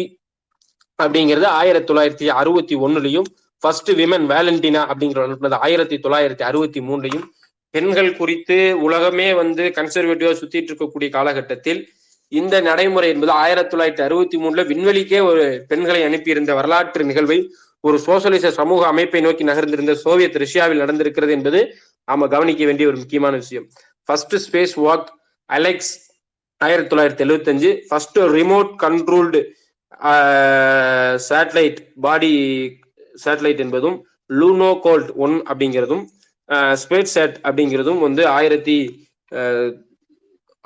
[0.99, 3.27] அப்படிங்கிறது ஆயிரத்தி தொள்ளாயிரத்தி அறுபத்தி ஒன்னுலையும்
[3.63, 7.25] ஃபர்ஸ்ட் விமன் வேலண்டினா அப்படிங்கிற அனுப்பினது ஆயிரத்தி தொள்ளாயிரத்தி அறுபத்தி மூணுலையும்
[7.73, 11.81] பெண்கள் குறித்து உலகமே வந்து கன்சர்வேட்டிவா சுத்திட்டு இருக்கக்கூடிய காலகட்டத்தில்
[12.31, 17.39] இந்த நடைமுறை என்பது ஆயிரத்தி தொள்ளாயிரத்தி அறுபத்தி மூணுல விண்வெளிக்கே ஒரு பெண்களை அனுப்பியிருந்த வரலாற்று நிகழ்வை
[17.83, 21.59] ஒரு சோசியலிச சமூக அமைப்பை நோக்கி நகர்ந்திருந்த சோவியத் ரஷ்யாவில் நடந்திருக்கிறது என்பது
[22.07, 23.65] நாம கவனிக்க வேண்டிய ஒரு முக்கியமான விஷயம்.
[24.09, 25.07] ஃபர்ஸ்ட் ஸ்பேஸ் வாக்
[25.49, 25.93] அலெக்ஸ்
[26.61, 29.41] ஆயிரத்தி தொள்ளாயிரத்தி எழுபத்தஞ்சு first remote controlled
[31.19, 32.33] satellite body
[33.23, 33.97] satellite என்பதும்
[34.29, 36.03] லூனோ கோல்ட் ஒன் அப்படிங்கிறதும்
[36.73, 38.77] ஸ்பேட் சேட் அப்படிங்கிறதும் வந்து ஆயிரத்தி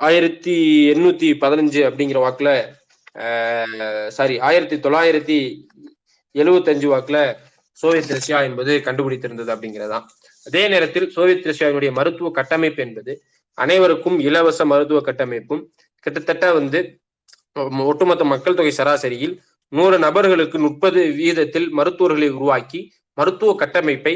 [0.00, 0.54] ஆயிரத்தி
[0.94, 2.50] எண்ணூத்தி பதினஞ்சு அப்படிங்கிற வாக்குல
[4.08, 5.38] சாரி ஆயிரத்தி தொள்ளாயிரத்தி
[6.34, 7.18] எழுவத்தஞ்சு வாக்குல
[7.78, 10.04] சோவியத் ரஷ்யா என்பது கண்டுபிடித்திருந்தது அப்படிங்கிறதான்.
[10.46, 13.12] அதே நேரத்தில் சோவியத் ரஷ்யாவினுடைய மருத்துவ கட்டமைப்பு என்பது
[13.58, 15.62] அனைவருக்கும் இலவச மருத்துவ கட்டமைப்பும்
[16.06, 16.80] கிட்டத்தட்ட வந்து
[17.56, 19.34] ஒட்டுமொத்த மக்கள் தொகை சராசரியில்
[19.72, 22.80] நூறு நபர்களுக்கு முப்பது வீதத்தில் மருத்துவர்களை உருவாக்கி
[23.18, 24.14] மருத்துவ கட்டமைப்பை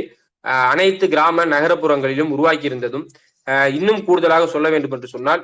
[0.68, 3.04] அனைத்து கிராம நகரப்புறங்களிலும் உருவாக்கி இருந்ததும்
[3.72, 5.42] இன்னும் கூடுதலாக சொல்ல வேண்டும் என்று சொன்னால்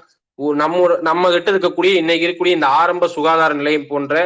[0.58, 4.22] நம்ம நம்ம கிட்ட இருக்கக்கூடிய இன்னைக்கு இருக்கக்கூடிய இந்த ஆரம்ப சுகாதார நிலையம் போன்ற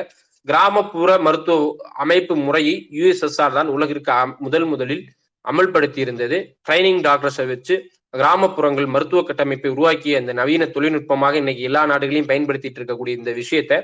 [0.46, 1.61] கிராமப்புற மருத்துவ
[1.98, 5.02] அமைப்பு முறையை யுஎஸ்எஸ்ஆர் தான் உலகிற்கு முதல் முதலில்
[5.44, 7.74] அமல்படுத்தி இருந்தது ட்ரைனிங் டாக்டர்ஸை வச்சு
[8.18, 13.81] கிராமப்புறங்கள் மருத்துவ கட்டமைப்பை உருவாக்கிய அந்த நவீன தொழில்நுட்பமாக இன்னைக்கு எல்லா நாடுகளையும் பயன்படுத்திட்டு இருக்கக்கூடிய இந்த விஷயத்த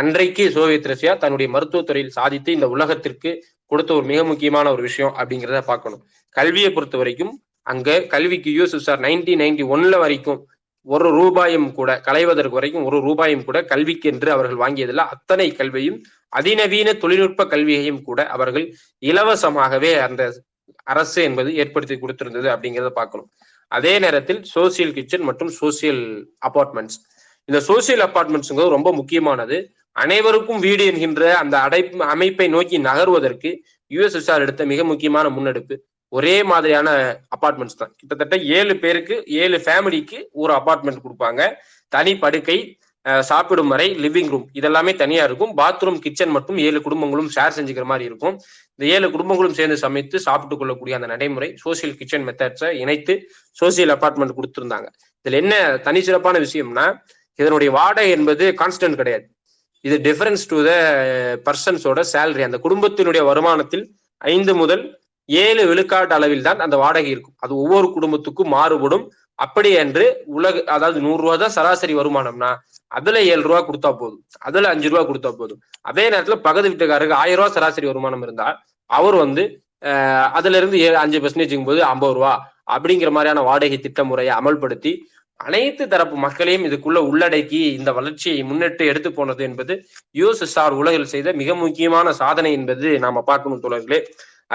[0.00, 3.30] அன்றைக்கு சோவியத் ரஷ்யா தன்னுடைய மருத்துவத்துறையில் சாதித்து இந்த உலகத்திற்கு
[3.70, 6.02] கொடுத்த ஒரு மிக முக்கியமான ஒரு விஷயம் அப்படிங்கிறத பார்க்கணும்.
[6.36, 7.32] கல்வியை பொறுத்த வரைக்கும்
[7.66, 10.40] அங்க கல்விக்கு யூஎஸ்எஸ்ஆர் நைன்டீன் நைன்டி ஒன்ல வரைக்கும்
[10.86, 15.04] ஒரு ரூபாயும் கூட களைவதற்கு வரைக்கும் ஒரு ரூபாயும் கூட கல்விக்கு என்று அவர்கள் வாங்கியதில்லை.
[15.14, 15.98] அத்தனை கல்வியும்
[16.32, 18.66] அதிநவீன தொழில்நுட்ப கல்வியையும் கூட அவர்கள்
[19.02, 20.22] இலவசமாகவே அந்த
[20.84, 23.28] அரசு என்பது ஏற்படுத்தி கொடுத்திருந்தது அப்படிங்கிறத பார்க்கணும்.
[23.68, 26.02] அதே நேரத்தில் சோசியல் கிச்சன் மற்றும் சோசியல்
[26.48, 26.98] அபார்ட்மெண்ட்ஸ்
[27.48, 29.72] இந்த சோசியல் அபார்ட்மெண்ட்ஸுங்கிறது ரொம்ப முக்கியமானது.
[29.92, 33.50] அனைவருக்கும் வீடு என்கின்ற அந்த அடை அமைப்பை நோக்கி நகர்வதற்கு
[33.90, 35.76] யுஎஸ்எஸ்ஆர் எடுத்த மிக முக்கியமான முன்னெடுப்பு.
[36.08, 36.88] ஒரே மாதிரியான
[37.36, 37.92] அபார்ட்மெண்ட்ஸ் தான்.
[37.96, 41.52] கிட்டத்தட்ட ஏழு பேருக்கு ஏழு ஃபேமிலிக்கு ஒரு அபார்ட்மெண்ட் கொடுப்பாங்க.
[41.88, 42.78] தனி படுக்கை
[43.30, 45.52] சாப்பிடும் வரை லிவிங் ரூம் இதெல்லாமே தனியா இருக்கும்.
[45.60, 48.34] பாத்ரூம் கிச்சன் மட்டும் ஏழு குடும்பங்களும் ஷேர் செஞ்சுக்கிற மாதிரி இருக்கும்.
[48.74, 53.14] இந்த ஏழு குடும்பங்களும் சேர்ந்து சமைத்து சாப்பிட்டு கொள்ளக்கூடிய அந்த நடைமுறை சோசியல் கிச்சன் மெத்தட்ஸை இணைத்து
[53.60, 54.88] சோசியல் அபார்ட்மெண்ட் கொடுத்துருந்தாங்க.
[55.22, 55.54] இதுல என்ன
[55.86, 56.86] தனி சிறப்பான விஷயம்னா
[57.38, 59.26] இதனுடைய வாடகை என்பது கான்ஸ்டன்ட் கிடையாது.
[59.88, 60.72] இது டிஃபரன்ஸ் டு த
[61.46, 63.84] பர்சன்ஸோட சேலரி அந்த குடும்பத்தினுடைய வருமானத்தில்
[64.20, 64.82] ஐந்து முதல்
[65.28, 67.36] ஏழு விழுக்காட்டு அளவில் தான் அந்த வாடகை இருக்கும்.
[67.44, 69.04] அது ஒவ்வொரு குடும்பத்துக்கும் மாறுபடும்.
[69.44, 70.04] அப்படி என்று
[70.36, 72.50] உலக அதாவது நூறு ரூபா தான் சராசரி வருமானம்னா
[72.98, 74.22] அதுல ஏழு ரூபா கொடுத்தா போதும்.
[74.48, 75.60] அதுல அஞ்சு ரூபா கொடுத்தா போதும்.
[75.90, 78.48] அதே நேரத்துல பக்கத்து வீட்டுக்காரருக்கு ஆயிரம் ரூபா சராசரி வருமானம் இருந்தா
[78.90, 79.44] அவர் வந்து
[80.38, 82.32] அதுல இருந்து ஏழு அஞ்சு பர்சன்டேஜ் போது ஐம்பது ரூபா
[82.74, 84.92] அப்படிங்கிற மாதிரியான வாடகை திட்ட முறையை அமல்படுத்தி
[85.40, 89.74] அனைத்து தரப்பு மக்களையும் இதுக்குள்ள உள்ளடக்கி இந்த வளர்ச்சியை முன்னிட்டு எடுத்து போனது என்பது
[90.20, 94.00] யுஎஸ்எஸ்ஆர் உலகில் செய்த மிக முக்கியமான சாதனை என்பது நாம பார்க்கணும் தோழர்களே.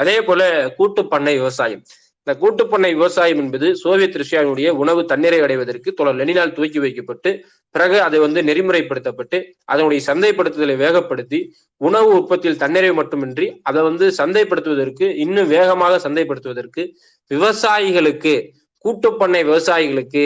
[0.01, 0.41] அதே போல
[0.77, 1.83] கூட்டு பண்ணை விவசாயம்.
[2.27, 7.31] இந்த கூட்டு பண்ணை விவசாயம் என்பது சோவியத் ரஷ்யாவினுடைய உணவு தண்ணீரை அடைவதற்கு தொடர் லெனினால் துவக்கி வைக்கப்பட்டு
[7.75, 9.37] பிறகு அதை வந்து நெறிமுறைப்படுத்தப்பட்டு
[9.71, 11.39] அதனுடைய சந்தைப்படுத்துதலை வேகப்படுத்தி
[11.81, 16.83] உணவு உற்பத்தியில் தன்னிறைவு மட்டுமின்றி அதை வந்து சந்தைப்படுத்துவதற்கு இன்னும் வேகமாக சந்தைப்படுத்துவதற்கு
[17.31, 18.35] விவசாயிகளுக்கு
[18.85, 20.25] கூட்டுப்பண்ணை விவசாயிகளுக்கு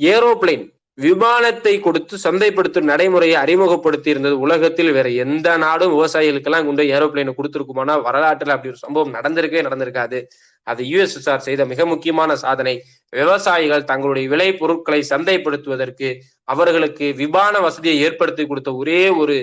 [0.00, 0.64] ஏரோப்ளைன்
[0.98, 8.54] விமானத்தை கொடுத்து சந்தைப்படுத்தும் நடைமுறையை அறிமுகப்படுத்தி இருந்தது உலகத்தில் வேற எந்த நாடும் விவசாயிகளுக்கெல்லாம் கொண்டு ஏரோப்ளைனை கொடுத்துருக்குமானா வரலாற்றில்
[8.54, 10.18] அப்படி ஒரு சம்பவம் நடந்திருக்கவே நடந்திருக்காது.
[10.66, 12.74] அது யுஎஸ்எஸ்ஆர் செய்த மிக முக்கியமான சாதனை
[13.12, 16.08] விவசாயிகள் தங்களுடைய விளை பொருட்களை சந்தைப்படுத்துவதற்கு
[16.44, 19.36] அவர்களுக்கு விமான வசதியை ஏற்படுத்தி கொடுத்த ஒரே ஒரு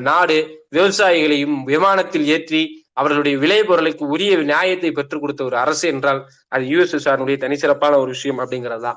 [0.00, 0.38] நாடு
[0.74, 2.62] விவசாயிகளையும் விமானத்தில் ஏற்றி
[2.94, 8.92] அவர்களுடைய விளைபொருளுக்கு உரிய நியாயத்தை பெற்றுக் கொடுத்த ஒரு அரசு என்றால் அது யுஎஸ்எஸ்ஆருடைய தனிச்சிறப்பான ஒரு விஷயம் அப்படிங்கிறதா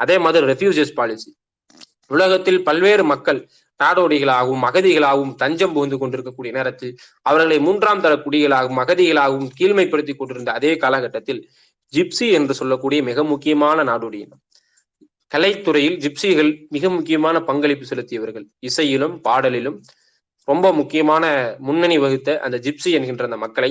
[0.00, 1.30] அதே மாதிரி ரெஃப்யூஜஸ் பாலிசி
[2.10, 3.38] உலகத்தில் பல்வேறு மக்கள்
[3.80, 11.40] நாடோடிகளாகவும் அகதிகளாகவும் தஞ்சம் புகுந்து கொண்டிருக்கக்கூடிய நேரத்தில் அவர்களை மூன்றாம் தர குடிகளாகவும் அகதிகளாகவும் கீழ்மைப்படுத்தி கொண்டிருந்த அதே காலகட்டத்தில்
[11.92, 14.42] ஜிப்சி என்று சொல்லக்கூடிய மிக முக்கியமான நாடோடி இனம்.
[15.32, 18.46] கலைத்துறையில் ஜிப்சிகள் மிக முக்கியமான பங்களிப்பு செலுத்தியவர்கள்.
[18.68, 19.78] இசையிலும் பாடலிலும்
[20.48, 21.24] ரொம்ப முக்கியமான
[21.58, 23.70] முன்னணி வகுத்த அந்த ஜிப்சி என்கின்ற அந்த மக்களை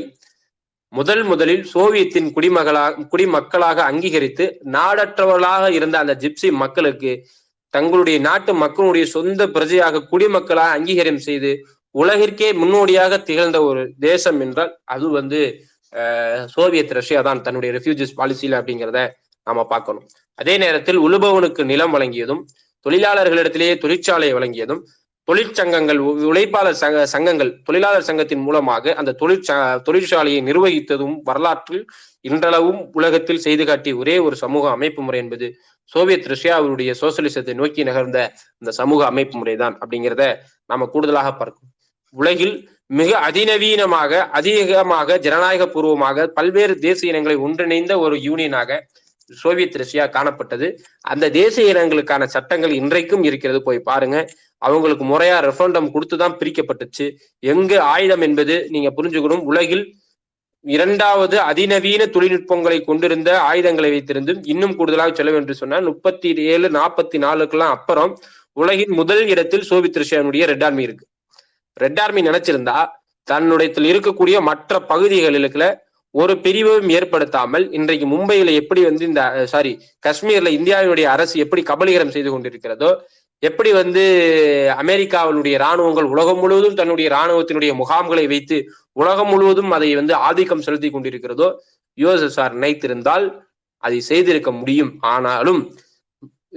[0.94, 7.12] முதல் முதலில் சோவியத்தின் குடிமகளாக குடிமக்களாக அங்கீகரித்து நாடற்றவர்களாக இருந்த அந்த ஜிப்சி மக்களுக்கு
[7.74, 11.52] தங்களுடைய நாட்டு மக்களுடைய சொந்த பிரஜையாக குடிமக்களாக அங்கீகாரம் செய்து
[11.96, 15.40] உலகிற்கே முன்னோடியாக திகழ்ந்த ஒரு தேசம் என்றால் அது வந்து
[16.54, 19.00] சோவியத் ரஷ்யா தான் தன்னுடைய ரெஃப்யூஜிஸ் பாலிசியில அப்படிங்கிறத
[19.48, 20.06] நாம பார்க்கணும்.
[20.40, 22.42] அதே நேரத்தில் உழுபவனுக்கு நிலம் வழங்கியதும்
[22.86, 24.82] தொழிலாளர்களிடத்திலேயே தொழிற்சாலையை வழங்கியதும்
[25.28, 29.54] தொழிற்சங்கங்கள் உழைப்பாளர் சங்க சங்கங்கள் தொழிலாளர் சங்கத்தின் மூலமாக அந்த தொழிற்ச
[29.88, 31.84] தொழிற்சாலையை நிர்வகித்ததும் வரலாற்றில்
[32.22, 35.48] இன்றளவும் உலகத்தில் செய்து காட்டிய ஒரே ஒரு சமூக அமைப்பு முறை என்பது
[35.84, 41.74] சோவியத் ரஷ்யாவுடைய சோசியலிசத்தை நோக்கி நகர்ந்த இந்த சமூக அமைப்பு முறைதான் அப்படிங்கிறத நாம கூடுதலாக பார்க்கணும்.
[42.10, 48.80] உலகில் மிக அதிநவீனமாக அதிகமாக ஜனநாயக பூர்வமாக பல்வேறு தேசிய இனங்களை ஒன்றிணைந்த ஒரு யூனியனாக
[49.18, 50.78] சோவியத் ரஷ்யா காணப்பட்டது.
[51.02, 53.64] அந்த தேசிய இனங்களுக்கான சட்டங்கள் இன்றைக்கும் இருக்கிறது.
[53.64, 54.30] போய் பாருங்க.
[54.58, 57.16] அவங்களுக்கு முறையா ரெஃபரண்டம் கொடுத்துதான் பிரிக்கப்பட்டுச்சு.
[57.40, 59.42] எங்கு ஆயுதம் என்பது நீங்க புரிஞ்சுக்கணும்.
[59.42, 59.96] உலகில்
[60.66, 67.74] இரண்டாவது அதிநவீன தொழில்நுட்பங்களை கொண்டிருந்த ஆயுதங்களை வைத்திருந்தும் இன்னும் கூடுதலாக சொல்ல வேண்டும் சொன்னால் முப்பத்தி ஏழு நாற்பத்தி நாலுக்கெல்லாம்
[67.74, 68.18] அப்புறம்
[68.54, 71.06] உலகின் முதல் இடத்தில் சோவியத் ரஷ்யானுடைய ரெட் ஆர்மி இருக்கு.
[71.74, 72.86] ரெட் ஆர்மி நினைச்சிருந்தா
[73.24, 75.76] தன்னுடைய இருக்கக்கூடிய மற்ற பகுதிகளுக்குல
[76.12, 82.30] ஒரு பிரிவும் ஏற்படுத்தாமல் இன்றைக்கு மும்பையில எப்படி வந்து இந்த சாரி காஷ்மீர்ல இந்தியாவினுடைய அரசு எப்படி கபலீகரம் செய்து
[82.32, 82.92] கொண்டிருக்கிறதோ
[83.40, 84.04] எப்படி வந்து
[84.78, 88.58] அமெரிக்காவினுடைய இராணுவங்கள் உலகம் முழுவதும் தன்னுடைய இராணுவத்தினுடைய முகாம்களை வைத்து
[88.96, 91.48] உலகம் முழுவதும் அதை வந்து ஆதிக்கம் செலுத்தி கொண்டிருக்கிறதோ
[91.98, 93.26] யுஎஸ்எஸ்ஆர் நினைத்திருந்தால்
[93.84, 94.92] அதை செய்திருக்க முடியும்.
[95.06, 95.62] ஆனாலும்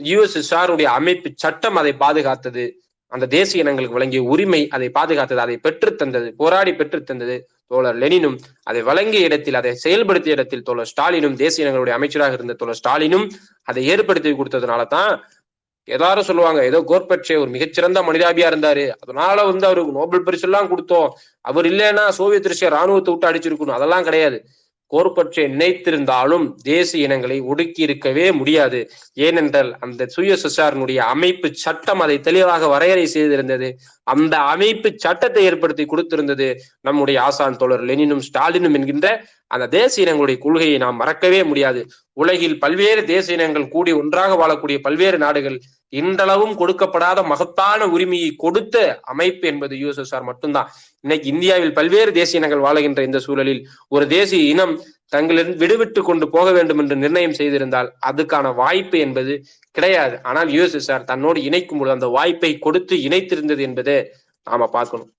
[0.06, 2.64] யுஎஸ்எஸ்ஆர் உடைய அமைப்பு சட்டம் அதை பாதுகாத்தது
[3.12, 8.36] அந்த தேசிய இனங்களுக்கு வழங்கிய உரிமை அதை பாதுகாத்தது அதை பெற்று தந்தது போராடி பெற்று தந்தது தோழர் லெனினும்
[8.62, 13.26] அதை வழங்கிய இடத்தில் அதை செயல்படுத்திய இடத்தில் தோழர் ஸ்டாலினும் தேசிய இனங்களுடைய அமைச்சராக இருந்த தோழர் ஸ்டாலினும்
[13.68, 15.12] அதை ஏற்படுத்தி கொடுத்ததுனால தான்
[15.86, 18.84] எல்லாரும் சொல்லுவாங்க ஏதோ கோர்பட்சே ஒரு மிகச்சிறந்த மனிதாபியா இருந்தாரு.
[19.02, 21.08] அதனால வந்து அவருக்கு நோபல் பரிசு எல்லாம் கொடுத்தோம்.
[21.40, 23.78] அவர் இல்லைன்னா சோவியத் ரஷ்யா ராணுவத்தை விட்டு அடிச்சிருக்கணும்.
[23.78, 24.38] அதெல்லாம் கிடையாது.
[24.92, 28.80] கோர்பட்சே நினைத்திருந்தாலும் தேசிய இனங்களை ஒடுக்கி இருக்கவே முடியாது.
[29.14, 33.70] ஏனென்றால் அந்த சுயசசாரனுடைய அமைப்பு சட்டம் அதை தெளிவாக வரையறை செய்திருந்தது.
[34.02, 36.48] அந்த அமைப்பு சட்டத்தை ஏற்படுத்தி கொடுத்திருந்தது
[36.80, 39.08] நம்முடைய ஆசான் தோழர் லெனினும் ஸ்டாலினும் என்கின்ற
[39.46, 41.86] அந்த தேசிய இனங்களுடைய கொள்கையை நாம் மறக்கவே முடியாது.
[42.16, 45.56] உலகில் பல்வேறு தேசிய இனங்கள் கூடி ஒன்றாக வாழக்கூடிய பல்வேறு நாடுகள்
[45.92, 48.76] இன்றளவும் கொடுக்கப்படாத மகத்தான உரிமையை கொடுத்த
[49.12, 50.68] அமைப்பு என்பது யூஎஸ்எஸ்ஆர் மட்டும்தான்.
[51.04, 53.60] இன்னைக்கு இந்தியாவில் பல்வேறு தேசிய இனங்கள் வாழுகின்ற இந்த சூழலில்
[53.94, 54.74] ஒரு தேசிய இனம்
[55.14, 59.34] தங்களிடம் விடுவிட்டு கொண்டு போக வேண்டும் என்று நிர்ணயம் செய்திருந்தால் அதுக்கான வாய்ப்பு என்பது
[59.76, 60.16] கிடையாது.
[60.28, 63.96] ஆனால் யூஎஸ்எஸ்ஆர் தன்னோடு இணைக்கும் பொழுது அந்த வாய்ப்பை கொடுத்து இணைத்திருந்தது என்பதை
[64.46, 65.10] நாம பார்க்கணும்.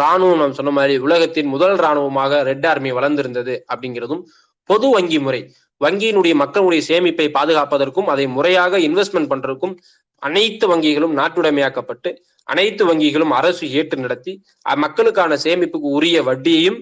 [0.00, 4.24] ராணுவம் நாம் சொன்ன மாதிரி உலகத்தின் முதல் ராணுவமாக ரெட் ஆர்மி வளர்ந்திருந்தது அப்படிங்கிறதும்
[4.70, 5.40] பொது வங்கி முறை.
[5.80, 9.74] வங்கியினுடைய மக்களுடைய சேமிப்பை பாதுகாப்பதற்கும் அதை முறையாக இன்வெஸ்ட்மெண்ட் பண்றதுக்கும்
[10.22, 12.10] அனைத்து வங்கிகளும் நாட்டுடைமையாக்கப்பட்டு
[12.48, 14.32] அனைத்து வங்கிகளும் அரசு ஏற்று நடத்தி
[14.76, 16.78] மக்களுக்கான சேமிப்புக்கு உரிய வட்டியையும்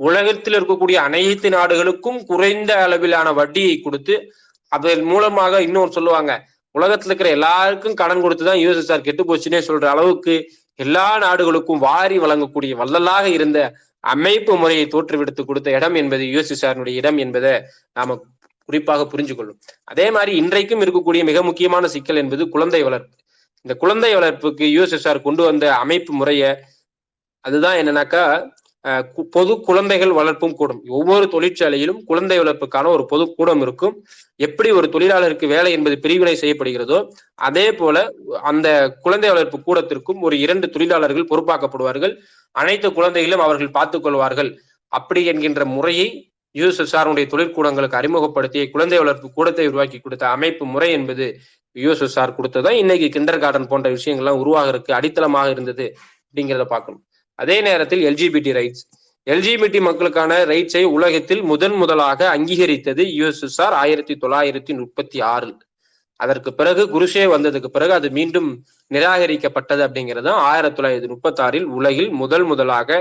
[0.00, 4.14] உலகத்தில் இருக்கக்கூடிய அனைத்து நாடுகளுக்கும் குறைந்த அளவிலான வட்டியை கொடுத்து
[4.72, 6.32] அதன் மூலமாக இன்னொரு சொல்லுவாங்க
[6.74, 10.34] உலகத்துல இருக்கிற எல்லாருக்கும் கடன் கொடுத்துதான் யூஎஸ்எஸ்ஆர் கெட்டு போச்சுன்னே சொல்ற அளவுக்கு
[10.78, 13.58] எல்லா நாடுகளுக்கும் வாரி வழங்கக்கூடிய வள்ளலாக இருந்த
[14.04, 17.54] அமைப்பு முறையை தோற்றுவிடுத்து கொடுத்த இடம் என்பது யுஎஸ்எஸ்ஆருடைய இடம் என்பதை
[17.92, 18.16] நாம
[18.68, 19.58] குறிப்பாக புரிஞ்சு கொள்ளும்
[19.92, 23.14] அதே மாதிரி இன்றைக்கும் இருக்கக்கூடிய மிக முக்கியமான சிக்கல் என்பது குழந்தை வளர்ப்பு.
[23.64, 26.42] இந்த குழந்தை வளர்ப்புக்கு யூஎஸ்எஸ்ஆர் கொண்டு வந்த அமைப்பு முறைய
[27.44, 28.22] அதுதான் என்னன்னாக்கா
[29.36, 30.80] பொது குழந்தைகள் வளர்ப்பும் கூடம்.
[30.98, 33.94] ஒவ்வொரு தொழிற்சாலையிலும் குழந்தை வளர்ப்புக்கான ஒரு பொது கூடம் இருக்கும்.
[34.46, 36.98] எப்படி ஒரு தொழிலாளருக்கு வேலை என்பது பிரிவினை செய்யப்படுகிறதோ
[37.48, 38.04] அதே போல
[38.50, 38.68] அந்த
[39.04, 42.14] குழந்தை வளர்ப்பு கூடத்திற்கும் ஒரு இரண்டு தொழிலாளர்கள் பொறுப்பாக்கப்படுவார்கள்.
[42.54, 44.50] அனைத்து குழந்தைகளும் அவர்கள் பார்த்துக் கொள்வார்கள்.
[44.92, 46.08] அப்படி என்கின்ற முறையை
[46.58, 51.26] யூஎஸ்எஸ்ஆருடைய தொழிற்கூடங்களுக்கு அறிமுகப்படுத்தி குழந்தை வளர்ப்பு கூடத்தை உருவாக்கி கொடுத்த அமைப்பு முறை என்பது
[51.76, 55.86] யூஎஸ்எஸ்ஆர் கொடுத்ததான் இன்னைக்கு கிண்டர் கார்டன் போன்ற விஷயங்கள்லாம் உருவாகிறதுக்கு அடித்தளமாக இருந்தது
[56.26, 57.02] அப்படிங்கிறத பார்க்கணும்.
[57.38, 58.84] அதே நேரத்தில் எல்ஜிபிடி ரைட்ஸ்.
[59.26, 65.48] எல்ஜிபிடி மக்களுக்கான ரைட்ஸை உலகத்தில் முதன் முதலாக அங்கீகரித்தது யுஎஸ்எஸ்ஆர் ஆயிரத்தி தொள்ளாயிரத்தி முப்பத்தி ஆறு
[66.20, 68.48] அதற்கு பிறகு குருஷே வந்ததுக்கு பிறகு அது மீண்டும்
[68.90, 72.98] நிராகரிக்கப்பட்டது அப்படிங்கிறது ஆயிரத்தி தொள்ளாயிரத்தி முப்பத்தி ஆறில் உலகில் முதல் முதலாக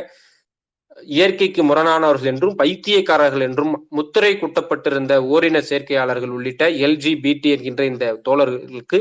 [0.98, 9.00] இயற்கைக்கு முரணானவர்கள் என்றும் பைத்தியக்காரர்கள் என்றும் முத்திரை குட்டப்பட்டிருந்த ஓரின சேர்க்கையாளர்கள் உள்ளிட்ட எல்ஜி பிடி என்கின்ற இந்த தோழர்களுக்கு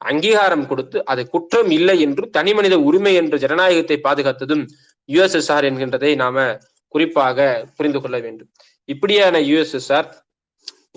[0.00, 4.64] அங்கீகாரம் கொடுத்து அது குற்றம் இல்லை என்று தனிமனித உரிமை என்று ஜனநாயகத்தை பாதுகாத்ததும்
[5.08, 6.44] யுஎஸ்எஸ்ஆர் என்கின்றதை நாம
[6.94, 8.50] குறிப்பாக புரிந்து கொள்ள வேண்டும்.
[8.88, 10.08] இப்படியான யுஎஸ்எஸ்ஆர்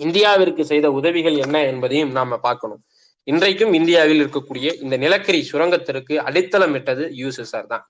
[0.06, 2.82] இந்தியாவிற்கு செய்த உதவிகள் என்ன என்பதையும் நாம பார்க்கணும்.
[3.24, 7.84] இன்றைக்கும் இந்தியாவில் இருக்கக்கூடிய இந்த நிலக்கரி சுரங்கத்திற்கு அடித்தளமிட்டது யுஎஸ்எஸ்ஆர் தான்.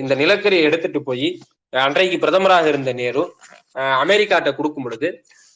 [0.00, 1.28] இந்த நிலக்கரியை எடுத்துட்டு போய்
[1.72, 3.22] அன்றைக்கு பிரதமராக இருந்த நேரு
[4.02, 5.08] அமெரிக்காட்ட கொடுக்கும் பொழுது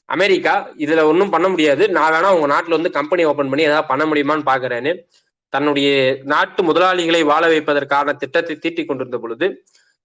[0.09, 1.85] அமெரிக்கா இதுல ஒன்றும் பண்ண முடியாது.
[1.97, 4.93] நான் வேணா உங்க நாட்டுல வந்து கம்பெனி ஓபன் பண்ணி ஏதாவது பண்ண முடியுமான்னு பாக்குறேன்னு.
[5.53, 5.89] தன்னுடைய
[6.33, 9.47] நாட்டு முதலாளிகளை வாழ வைப்பதற்கான திட்டத்தை தீட்டிக் கொண்டிருந்த பொழுது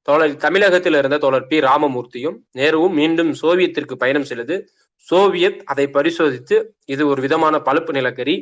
[0.07, 1.57] தோழர் தமிழகத்தில் இருந்த தோழர் பி.
[1.59, 4.55] ராமமூர்த்தியும் நேருவும் மீண்டும் சோவியத்திற்கு பயணம் செய்தது
[5.07, 8.35] சோவியத் அதை பரிசோதித்து இது ஒரு விதமான பழுப்பு நிலக்கரி.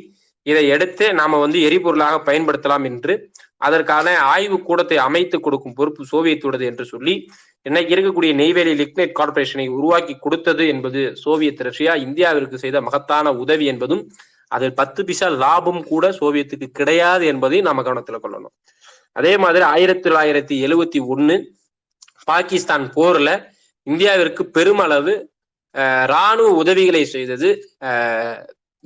[0.46, 3.14] இதை எடுத்து நாம வந்து எரிபொருளாக பயன்படுத்தலாம் என்று
[3.60, 7.14] அதற்கான ஆய்வு கூடத்தை அமைத்து கொடுக்கும் பொறுப்பு சோவியத்துடையது என்று சொல்லி
[7.66, 14.02] இன்னைக்கு இருக்கக்கூடிய நெய்வேலி லிக்னைட் கார்பரேஷனை உருவாக்கி கொடுத்தது என்பது சோவியத் ரஷ்யா இந்தியாவிற்கு செய்த மகத்தான உதவி என்பதும்
[14.52, 18.54] அதில் பத்து பிசா லாபம் கூட சோவியத்துக்கு கிடையாது என்பதையும் நாம கவனத்துல கொள்ளணும்.
[19.16, 21.36] அதே மாதிரி ஆயிரத்தி தொள்ளாயிரத்தி எழுவத்தி ஒண்ணு
[22.26, 23.30] பாகிஸ்தான் போர்ல
[23.86, 25.14] இந்தியாவிற்கு பெருமளவு
[25.74, 27.48] அஹ், ராணுவ உதவிகளை செய்தது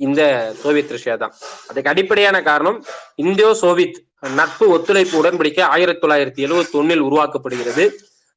[0.01, 0.21] இந்த
[0.61, 1.33] சோவியத் ரஷ்யா தான்.
[1.69, 2.77] அதுக்கு அடிப்படையான காரணம்
[3.23, 3.99] இந்தியோ சோவியத்
[4.39, 7.85] நட்பு ஒத்துழைப்பு உடன்படிக்கை ஆயிரத்தி தொள்ளாயிரத்தி எழுவத்தி ஒன்னில் உருவாக்கப்படுகிறது.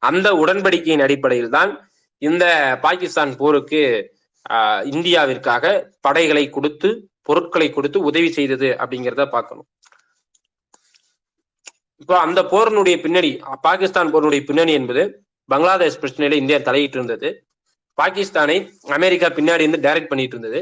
[0.02, 1.72] அந்த உடன்படிக்கையின் அடிப்படையில் தான்
[2.22, 2.44] இந்த
[2.84, 3.82] பாகிஸ்தான் போருக்கு
[4.46, 5.64] ஆஹ், இந்தியாவிற்காக
[6.00, 6.88] படைகளை கொடுத்து
[7.28, 9.66] பொருட்களை கொடுத்து உதவி செய்தது அப்படிங்கிறத பார்க்கணும்.
[12.00, 13.30] இப்போ அந்த போரினுடைய பின்னணி
[13.66, 15.02] பாகிஸ்தான் போரினுடைய பின்னணி என்பது
[15.48, 17.28] பங்களாதேஷ் பிரச்சனையில இந்தியா தலையிட்டு இருந்தது
[17.98, 18.56] பாகிஸ்தானை
[18.96, 20.60] அமெரிக்கா பின்னாடி இருந்து டைரக்ட் பண்ணிட்டு இருந்தது.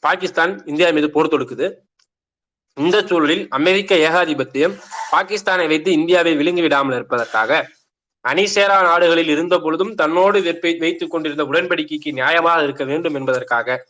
[0.00, 1.72] பாகிஸ்தான் இந்தியா மீது போர் தொடுக்குது.
[2.76, 4.74] இந்த சூழலில் அமெரிக்க ஏகாதிபத்தியம்
[5.12, 7.70] பாகிஸ்தானை வைத்து இந்தியாவை விழுங்கி விடாமல் இருப்பதற்காக
[8.20, 13.86] அணிசேரா நாடுகளில் இருந்த பொழுதும் தன்னோடு வைத்துக் கொண்டிருந்த உடன்படிக்கைக்கு நியாயமாக இருக்க வேண்டும் என்பதற்காக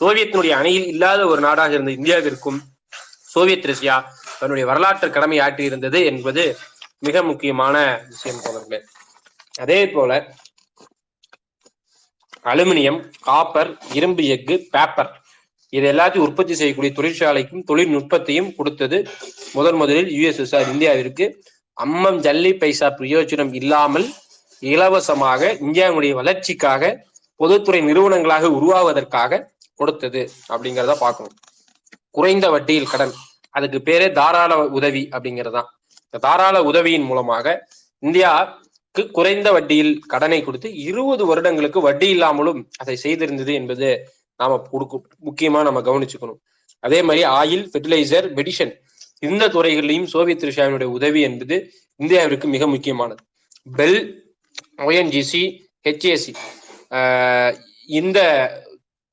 [0.00, 2.60] சோவியத்தினுடைய அணியில் இல்லாத ஒரு நாடாக இருந்த இந்தியாவிற்கும்
[3.06, 6.56] சோவியத் ரஷ்யா தன்னுடைய வரலாற்று கடமை ஆற்றி இருந்தது என்பது
[6.98, 8.80] மிக முக்கியமான விஷயம் தோழர்களே.
[9.58, 10.34] அதே போல
[12.44, 15.19] அலுமினியம் காப்பர் இரும்பு எஃகு பேப்பர்
[15.72, 18.98] இது எல்லாத்தையும் உற்பத்தி செய்யக்கூடிய தொழிற்சாலைக்கும் தொழில்நுட்பத்தையும் கொடுத்தது
[19.56, 21.26] முதன் முதலில் யுஎஸ்எஸ்ஆர் இந்தியாவிற்கு.
[21.76, 24.06] அம்மம் ஜல்லி பைசா பிரயோஜனம் இல்லாமல்
[24.62, 26.92] இலவசமாக இந்தியாவுடைய வளர்ச்சிக்காக
[27.40, 29.42] பொதுத்துறை நிறுவனங்களாக உருவாவதற்காக
[29.80, 31.36] கொடுத்தது அப்படிங்கிறத பார்க்கணும்.
[32.16, 33.14] குறைந்த வட்டியில் கடன்
[33.54, 35.68] அதுக்கு பேரே தாராள உதவி அப்படிங்கிறதுதான்
[36.06, 37.46] இந்த தாராள உதவியின் மூலமாக
[38.02, 43.88] இந்தியாவுக்கு குறைந்த வட்டியில் கடனை கொடுத்து இருபது வருடங்களுக்கு வட்டி இல்லாமலும் அதை செய்திருந்தது என்பது
[44.42, 46.40] நாம கொடுக்கும் முக்கியமா நம்ம கவனிச்சுக்கணும்.
[46.86, 48.72] அதே மாதிரி ஆயில் ஃபெர்டிலைசர் மெடிசன்
[49.28, 51.56] இந்த துறைகளிலும் சோவியத் ரஷ்யாவினுடைய உதவி என்பது
[52.00, 53.20] இந்தியாவிற்கு மிக முக்கியமானது.
[53.78, 53.98] பெல்
[54.86, 55.42] ஒஎன்ஜிசி
[55.86, 56.32] ஹெச்ஏசி
[58.00, 58.18] இந்த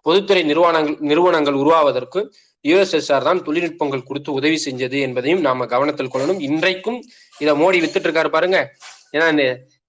[0.05, 2.19] பொதுத்துறை நிறுவனங்கள் நிறுவனங்கள் உருவாவதற்கு
[2.65, 6.39] யுஎஸ்எஸ்ஆர் தான் தொழில்நுட்பங்கள் கொடுத்து உதவி செஞ்சது என்பதையும் நாம கவனத்தில் கொள்ளணும்.
[6.47, 6.99] இன்றைக்கும்
[7.41, 8.57] இதை மோடி வித்துட்டு இருக்காரு பாருங்க.
[9.15, 9.27] ஏன்னா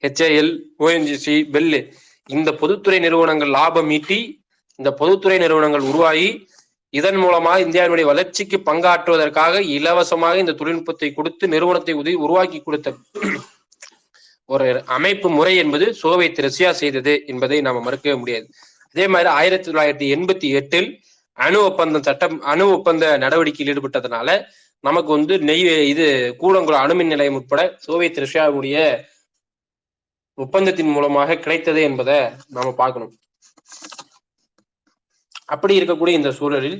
[0.05, 0.53] ஹெச்ஏஎல்
[0.85, 1.81] ஓஎன்ஜிசி பெல்லு
[2.29, 4.21] இந்த பொதுத்துறை நிறுவனங்கள் லாபம் ஈட்டி
[4.79, 6.29] இந்த பொதுத்துறை நிறுவனங்கள் உருவாகி
[6.95, 12.93] இதன் மூலமாக இந்தியாவினுடைய வளர்ச்சிக்கு பங்காற்றுவதற்காக இலவசமாக இந்த தொழில்நுட்பத்தை கொடுத்து நிறுவனத்தை உதவி உருவாக்கி கொடுத்த
[14.49, 14.67] ஒரு
[14.97, 18.47] அமைப்பு முறை என்பது சோவியத் ரஷ்யா செய்தது என்பதை நாம மறுக்கவே முடியாது.
[18.93, 20.89] அதே மாதிரி ஆயிரத்தி தொள்ளாயிரத்தி எண்பத்தி எட்டில்
[21.39, 24.29] அணு ஒப்பந்தம் சட்டம் அணு ஒப்பந்த நடவடிக்கையில் ஈடுபட்டதுனால
[24.85, 26.07] நமக்கு வந்து நெய் இது
[26.43, 28.77] கூடங்குளம் அணுமின் நிலையம் உட்பட சோவியத் ரஷ்யாவுடைய
[30.39, 32.19] ஒப்பந்தத்தின் மூலமாக கிடைத்தது என்பதை
[32.57, 33.15] நாம பார்க்கணும்.
[35.49, 36.79] அப்படி இருக்கக்கூடிய இந்த சூழலில்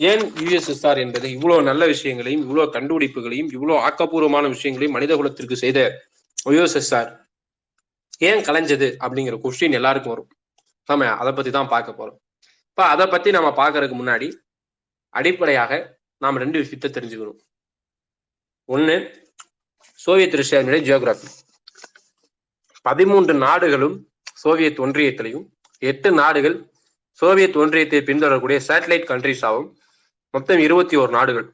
[0.00, 5.78] ஏன் யுஎஸ்எஸ்ஆர் என்பது இவ்வளவு நல்ல விஷயங்களையும் இவ்வளவு கண்டுபிடிப்புகளையும் இவ்வளவு ஆக்கப்பூர்வமான விஷயங்களையும் மனித குலத்திற்கு செய்த
[6.50, 7.10] யுஎஸ்எஸ்ஆர்
[8.28, 10.28] ஏன் கலைஞ்சது அப்படிங்கிற கொஸ்டின் எல்லாருக்கும் வரும்.
[10.88, 12.18] நாம அதை பத்தி தான் பார்க்க போறோம்.
[12.70, 14.28] இப்ப அதை பத்தி நம்ம பார்க்கறதுக்கு முன்னாடி
[15.14, 15.72] அடிப்படையாக
[16.22, 17.40] நாம் ரெண்டு விஷயத்தை தெரிஞ்சுக்கணும்.
[18.68, 18.96] ஒண்ணு
[20.00, 21.28] சோவியத் ரஷ்யாவினுடைய ஜியோகிராபி
[22.86, 23.96] பதிமூன்று நாடுகளும்
[24.42, 25.44] சோவியத் ஒன்றியத்திலையும்
[25.82, 26.56] எட்டு நாடுகள்
[27.20, 29.68] சோவியத் ஒன்றியத்தை பின்தொடரக்கூடிய சேட்டலைட் கண்ட்ரிஸ் ஆகும்
[30.34, 31.46] மொத்தம் இருபத்தி ஓரு நாடுகள்.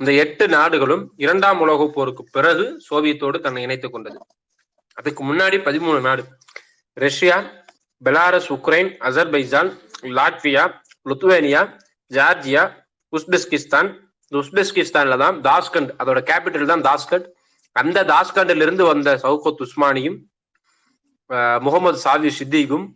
[0.00, 4.18] இந்த எட்டு நாடுகளும் இரண்டாம் உலக போருக்கு பிறகு சோவியத்தோடு தன்னை இணைத்துக் கொண்டது.
[4.96, 6.22] அதுக்கு முன்னாடி பதிமூணு நாடு.
[6.96, 7.36] Russia
[8.02, 9.70] Belarus Ukraine Azerbaijan
[10.16, 10.64] Latvia
[11.06, 11.62] Lithuania
[12.10, 12.64] Georgia
[13.12, 13.88] Uzbekistan.
[14.32, 17.26] இந்த உஸ்பெஸ்கிஸ்தான்ல தான் தாஸ்கண்ட் அதோட கேபிட்டல் தான் தாஸ்கண்ட்.
[17.76, 20.18] அந்த தாஸ்கண்டிலிருந்து வந்த சவுகத் உஸ்மானியும்
[21.30, 22.86] அஹ், முகமது சாவி சித்திகும்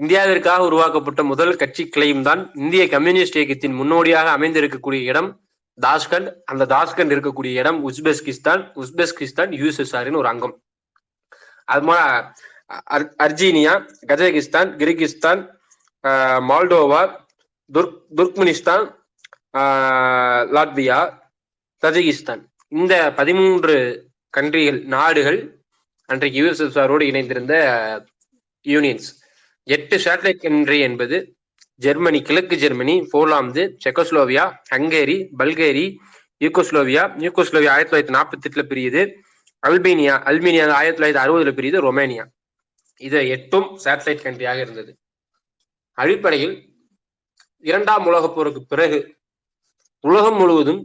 [0.00, 5.30] இந்தியாவிற்காக உருவாக்கப்பட்ட முதல் கட்சி கிளையும் தான் இந்திய கம்யூனிஸ்ட் இயக்கத்தின் முன்னோடியாக அமைந்திருக்கக்கூடிய இடம்
[5.78, 10.54] தாஸ்கண்ட் அந்த தாஸ்கண்ட் இருக்கக்கூடிய இடம் உஸ்பெஸ்கிஸ்தான் உஸ்பெஸ்கிஸ்தான் யூஎஸ்எஸ்ஆரின் ஒரு அங்கம்.
[11.64, 11.98] அது போல
[12.90, 13.74] அர்- அர்ஜீனியா
[14.06, 15.40] கஜகிஸ்தான் கிர்கிஸ்தான்
[16.48, 17.02] மால்டோவா
[17.70, 18.84] துர்க் துர்க்மெனிஸ்தான்
[20.56, 20.98] லாட்வியா
[21.82, 22.42] தஜிகிஸ்தான்.
[22.72, 23.76] இந்த பதிமூன்று
[24.34, 25.40] கண்ட்ரிகள் நாடுகள்
[26.08, 27.54] அன்றைக்கு யூஎஸ்எஸ்ஆரோடு இணைந்திருந்த
[28.66, 29.08] யூனியன்ஸ்
[29.74, 31.16] எட்டு சேட்டலைட் கண்ட்ரி என்பது
[31.84, 35.86] ஜெர்மனி கிழக்கு Germany Poland Czechoslovakia Hungary Bulgaria
[36.44, 39.02] Yugoslavia Yugoslavia ஆயிரத்தி தொள்ளாயிரத்தி நாற்பத்தி எட்டுல பிரியுது.
[39.62, 41.78] அல்பேனியா அல்பேனியா ஆயிரத்தி தொள்ளாயிரத்தி அறுபதுல பிரியுது.
[41.86, 42.24] ரொமேனியா.
[43.00, 44.92] இது எட்டும் சேட்டலைட் கண்ட்ரியாக இருந்தது.
[45.98, 46.54] அடிப்படையில்
[47.70, 48.98] இரண்டாம் உலகப் போருக்கு பிறகு
[50.04, 50.82] உலகம் முழுவதும்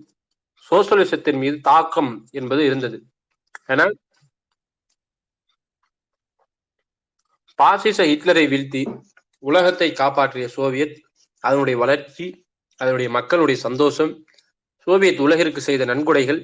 [0.69, 2.97] சோசலிசத்தின் மீது தாக்கம் என்பது இருந்தது.
[3.65, 3.93] ஆனால்
[7.60, 8.82] பாசிச ஹிட்லரை வீழ்த்தி
[9.43, 10.95] உலகத்தை காப்பாற்றிய சோவியத்
[11.43, 12.26] அதனுடைய வளர்ச்சி
[12.80, 14.12] அதனுடைய மக்களுடைய சந்தோஷம்
[14.88, 16.41] சோவியத் உலகிற்கு செய்த நன்கொடைகள்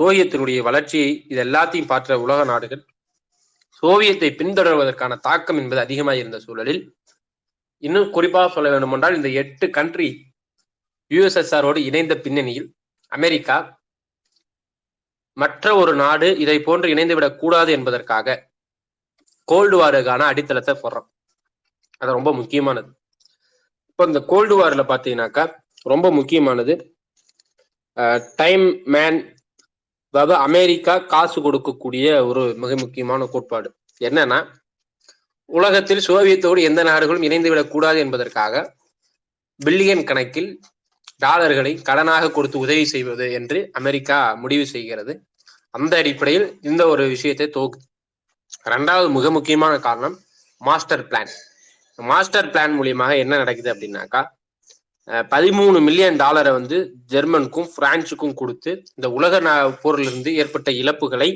[0.00, 2.82] சோவியத்தினுடைய வளர்ச்சியை இது எல்லாத்தையும் பார்த்த உலக நாடுகள்
[3.82, 6.80] சோவியத்தை பின்தொடர்வதற்கான தாக்கம் என்பது அதிகமாக இருந்த சூழலில்
[7.82, 10.08] இன்னும் குறிப்பாக சொல்ல வேண்டுமென்றால் இந்த எட்டு கண்ட்ரி
[11.10, 12.68] யுஎஸ்எஸ்ஆரோடு இணைந்த பின்னணியில்
[13.12, 13.56] அமெரிக்கா
[15.36, 18.36] மற்ற ஒரு நாடு இதை போன்று இணைந்துவிடக் கூடாது என்பதற்காக
[19.48, 21.08] கோல்டு வாருக்கான அடித்தளத்தை போடுறோம்.
[22.00, 22.90] அது ரொம்ப முக்கியமானது.
[23.90, 25.44] இப்போ இந்த கோல்டு வாரில் பார்த்தீங்கன்னாக்கா
[25.92, 26.74] ரொம்ப முக்கியமானது
[28.40, 29.18] டைம் மேன்
[30.14, 33.68] அதாவது அமெரிக்கா காசு கொடுக்கக்கூடிய ஒரு மிக முக்கியமான கோட்பாடு.
[34.00, 34.38] என்னன்னா
[35.50, 38.62] உலகத்தில் சோவியத்தோடு எந்த நாடுகளும் இணைந்து விடக்கூடாது என்பதற்காக
[39.60, 40.50] பில்லியன் கணக்கில்
[41.24, 45.12] டாலர்களை கடனாக கொடுத்து உதவி செய்வது என்று அமெரிக்கா முடிவு செய்கிறது.
[45.74, 47.78] அந்த அடிப்படையில் இந்த ஒரு விஷயத்தை தொகு
[48.72, 50.16] ரெண்டாவது மிக முக்கியமான காரணம்
[50.60, 51.32] மாஸ்டர் பிளான்
[51.98, 54.22] மாஸ்டர் பிளான் மூலியமாக என்ன நடக்குது அப்படின்னாக்கா
[55.32, 56.76] பதிமூணு மில்லியன் டாலரை வந்து
[57.12, 59.40] ஜெர்மனுக்கும் பிரான்சுக்கும் கொடுத்து இந்த உலக
[59.82, 61.28] போரிலிருந்து ஏற்பட்ட இழப்புகளை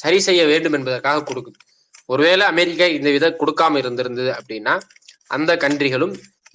[0.00, 1.58] சரி செய்ய வேண்டும் என்பதற்காக கொடுக்குது.
[2.12, 4.74] ஒருவேளை அமெரிக்கா இந்த வித கொடுக்காம இருந்திருந்தது அப்படின்னா
[5.36, 6.14] அந்த கண்ட்ரிகளும்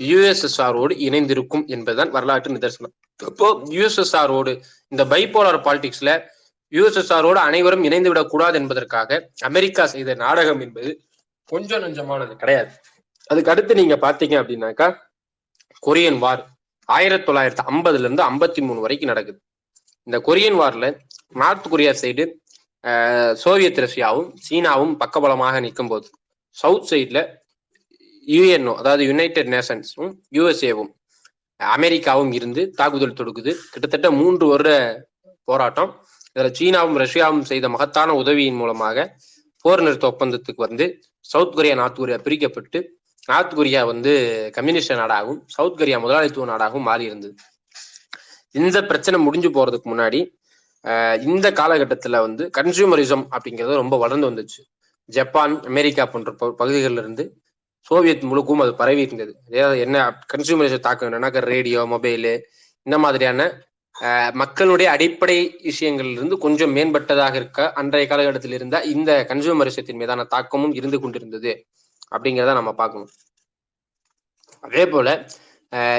[0.09, 2.93] யுஎஸ்எஸ்ஆரோடு இணைந்திருக்கும் என்பதுதான் வரலாற்று நிதர்சனம்.
[3.19, 4.53] இப்போ யுஎஸ்எஸ்ஆரோடு
[4.93, 6.11] இந்த பைபோலார் பாலிடிக்ஸ்ல
[6.77, 9.19] யுஎஸ்எஸ்ஆரோடு அனைவரும் இணைந்து விடக்கூடாது என்பதற்காக
[9.49, 10.91] அமெரிக்கா செய்த நாடகம் என்பது
[11.51, 12.71] கொஞ்சம் நஞ்சமானது கிடையாது.
[13.31, 14.87] அதுக்கு அடுத்து நீங்க பாத்தீங்க அப்படின்னாக்கா
[15.87, 16.41] கொரியன் வார்
[16.89, 19.39] ஆயிரத்தி தொள்ளாயிரத்தி ஐம்பதுல இருந்து ஐம்பத்தி மூணு வரைக்கும் நடக்குது.
[20.07, 20.85] இந்த கொரியன் வார்ல
[21.41, 22.23] நார்த் கொரியா சைடு
[23.43, 26.07] சோவியத் ரஷ்யாவும் சீனாவும் பக்கபலமாக நிற்கும் போது
[26.57, 27.19] சவுத் சைட்ல
[28.27, 30.91] யுஎன்ஓ அதாவது யுனைடெட் நேஷன்ஸும் யுஎஸ்ஏவும்
[31.59, 33.51] அமெரிக்காவும் இருந்து தாக்குதல் தொடுக்குது.
[33.71, 34.71] கிட்டத்தட்ட மூன்று வருட
[35.47, 35.91] போராட்டம்.
[36.35, 39.05] இதுல சீனாவும் ரஷ்யாவும் செய்த மகத்தான உதவியின் மூலமாக
[39.65, 40.85] போர் நிறுத்த ஒப்பந்தத்துக்கு வந்து
[41.25, 42.79] சவுத் கொரியா நார்த் கொரியா பிரிக்கப்பட்டு
[43.27, 44.13] நார்த் கொரியா வந்து
[44.53, 47.35] கம்யூனிஸ்ட் நாடாகவும் சவுத் கொரியா முதலாளித்துவ நாடாகவும் மாறி இருந்தது
[48.55, 50.19] இந்த பிரச்சனை முடிஞ்சு போறதுக்கு முன்னாடி
[51.33, 54.61] இந்த காலகட்டத்துல வந்து கன்சியூமரிசம் அப்படிங்கிறது ரொம்ப வளர்ந்து வந்துச்சு.
[55.09, 56.31] ஜப்பான் அமெரிக்கா போன்ற
[56.61, 57.23] பகுதிகளில் இருந்து
[57.87, 59.33] சோவியத் முழுக்கும் அது பரவி இருந்தது.
[59.85, 59.97] என்ன
[60.33, 62.33] கன்சியூமரிசம் தாக்கம் என்னன்னாக்க ரேடியோ மொபைலு
[62.85, 63.47] இந்த மாதிரியான
[64.33, 71.51] மக்களுடைய அடிப்படை விஷயங்களிலிருந்து கொஞ்சம் மேம்பட்டதாக இருக்க அன்றைய காலகட்டத்தில் இருந்த இந்த கன்சியூமரிசத்தின் மீதான தாக்கமும் இருந்து கொண்டிருந்தது
[72.15, 73.11] அப்படிங்கிறத நம்ம பார்க்கணும்.
[74.59, 75.07] அதே போல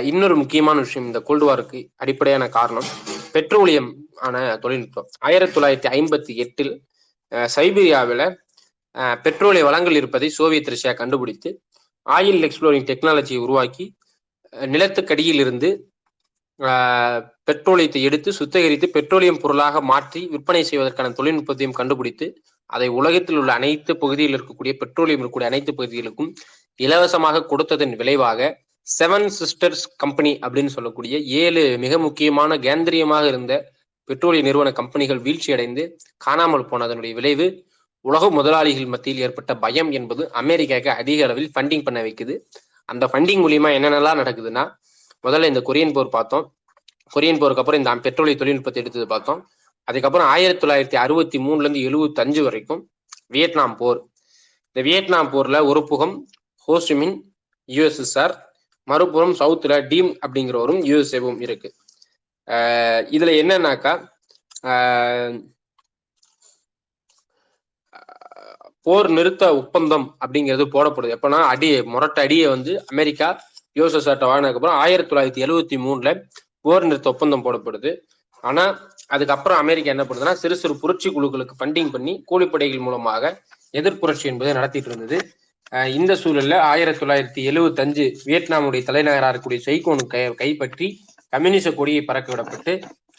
[0.03, 2.89] இன்னொரு முக்கியமான விஷயம் இந்த கோல்டு வாருக்கு அடிப்படையான காரணம்
[3.33, 3.91] பெட்ரோலியம்
[4.27, 5.09] ஆன தொழில்நுட்பம்.
[5.19, 6.73] ஆயிரத்தி தொள்ளாயிரத்தி ஐம்பத்தி எட்டில்
[7.57, 8.27] சைபீரியாவில்
[9.25, 11.51] பெட்ரோலிய வளங்கள் இருப்பதை சோவியத் ரஷ்யா கண்டுபிடித்து
[12.07, 13.85] ஆயில் எக்ஸ்ப்ளோரிங் டெக்னாலஜியை உருவாக்கி
[14.75, 15.69] நிலத்துக்கடியில் இருந்து
[17.49, 22.27] பெட்ரோலியத்தை எடுத்து சுத்திகரித்து பெட்ரோலியம் பொருளாக மாற்றி விற்பனை செய்வதற்கான தொழில்நுட்பத்தையும் கண்டுபிடித்து
[22.71, 26.31] அதை உலகத்தில் உள்ள அனைத்து பகுதியில் இருக்கக்கூடிய பெட்ரோலியம் இருக்கக்கூடிய அனைத்து பகுதிகளுக்கும்
[26.81, 28.51] இலவசமாக கொடுத்ததன் விளைவாக
[28.87, 33.55] செவன் சிஸ்டர்ஸ் கம்பெனி அப்படின்னு சொல்லக்கூடிய ஏழு மிக முக்கியமான கேந்திரியமாக இருந்த
[34.09, 35.83] பெட்ரோலிய நிறுவன கம்பெனிகள் வீழ்ச்சியடைந்து
[36.17, 37.47] காணாமல் போனதனுடைய விளைவு
[38.05, 42.35] உலக முதலாளிகள் மத்தியில் ஏற்பட்ட பயம் என்பது அமெரிக்காவுக்கு அதிக அளவில் ஃபண்டிங் பண்ண வைக்குது.
[42.89, 44.65] அந்த ஃபண்டிங் மூலியமா என்னென்னலாம் நடக்குதுன்னா
[45.25, 46.55] முதல்ல இந்த கொரியன் போர் பார்த்தோம்.
[47.14, 49.49] கொரியன் போருக்கு அப்புறம் இந்த பெட்ரோலிய தொழில்நுட்பத்தை எடுத்தது பார்த்தோம்.
[49.85, 52.91] அதுக்கப்புறம் ஆயிரத்தி தொள்ளாயிரத்தி அறுபத்தி மூணுல இருந்து எழுபத்தி அஞ்சு வரைக்கும்
[53.27, 54.05] வியட்நாம் போர்.
[54.72, 56.27] இந்த வியட்நாம் போர்ல ஒரு புகம்
[56.68, 57.20] ஹோசிமின்
[57.66, 58.43] யுஎஸ்எஸ்ஆர்
[58.85, 61.75] மறுபுறம் சவுத்துல டீம் அப்படிங்கிறவரும் யுஎஸ்ஏவும் இருக்கு.
[62.47, 64.09] ஆஹ் இதுல என்னன்னாக்கா
[64.62, 65.53] ஆஹ்
[68.83, 71.16] போர் நிறுத்த ஒப்பந்தம் அப்படிங்கிறது போடப்படுது.
[71.16, 73.45] எப்பன்னா அடி முரட்ட அடியை வந்து அமெரிக்கா
[73.79, 76.11] யுஎஸ்எஸ்ஆர்ட்ட வாங்கினதுக்கு அப்புறம் ஆயிரத்தி தொள்ளாயிரத்தி எழுவத்தி மூணுல
[76.64, 77.91] போர் நிறுத்த ஒப்பந்தம் போடப்படுது.
[78.45, 78.64] ஆனா
[79.14, 83.33] அதுக்கப்புறம் அமெரிக்கா என்ன பண்ணுதுன்னா சிறு சிறு புரட்சி குழுக்களுக்கு ஃபண்டிங் பண்ணி கூலிப்படைகள் மூலமாக
[83.79, 85.18] எதிர்ப்புரட்சி என்பதை நடத்திட்டு இருந்தது.
[85.99, 90.89] இந்த சூழல்ல ஆயிரத்தி தொள்ளாயிரத்தி எழுவத்தஞ்சு வியட்நாமுடைய தலைநகராக இருக்கக்கூடிய சைகோனு கை கைப்பற்றி
[91.35, 92.72] கம்யூனிச கொடியை பறக்க விடப்பட்டு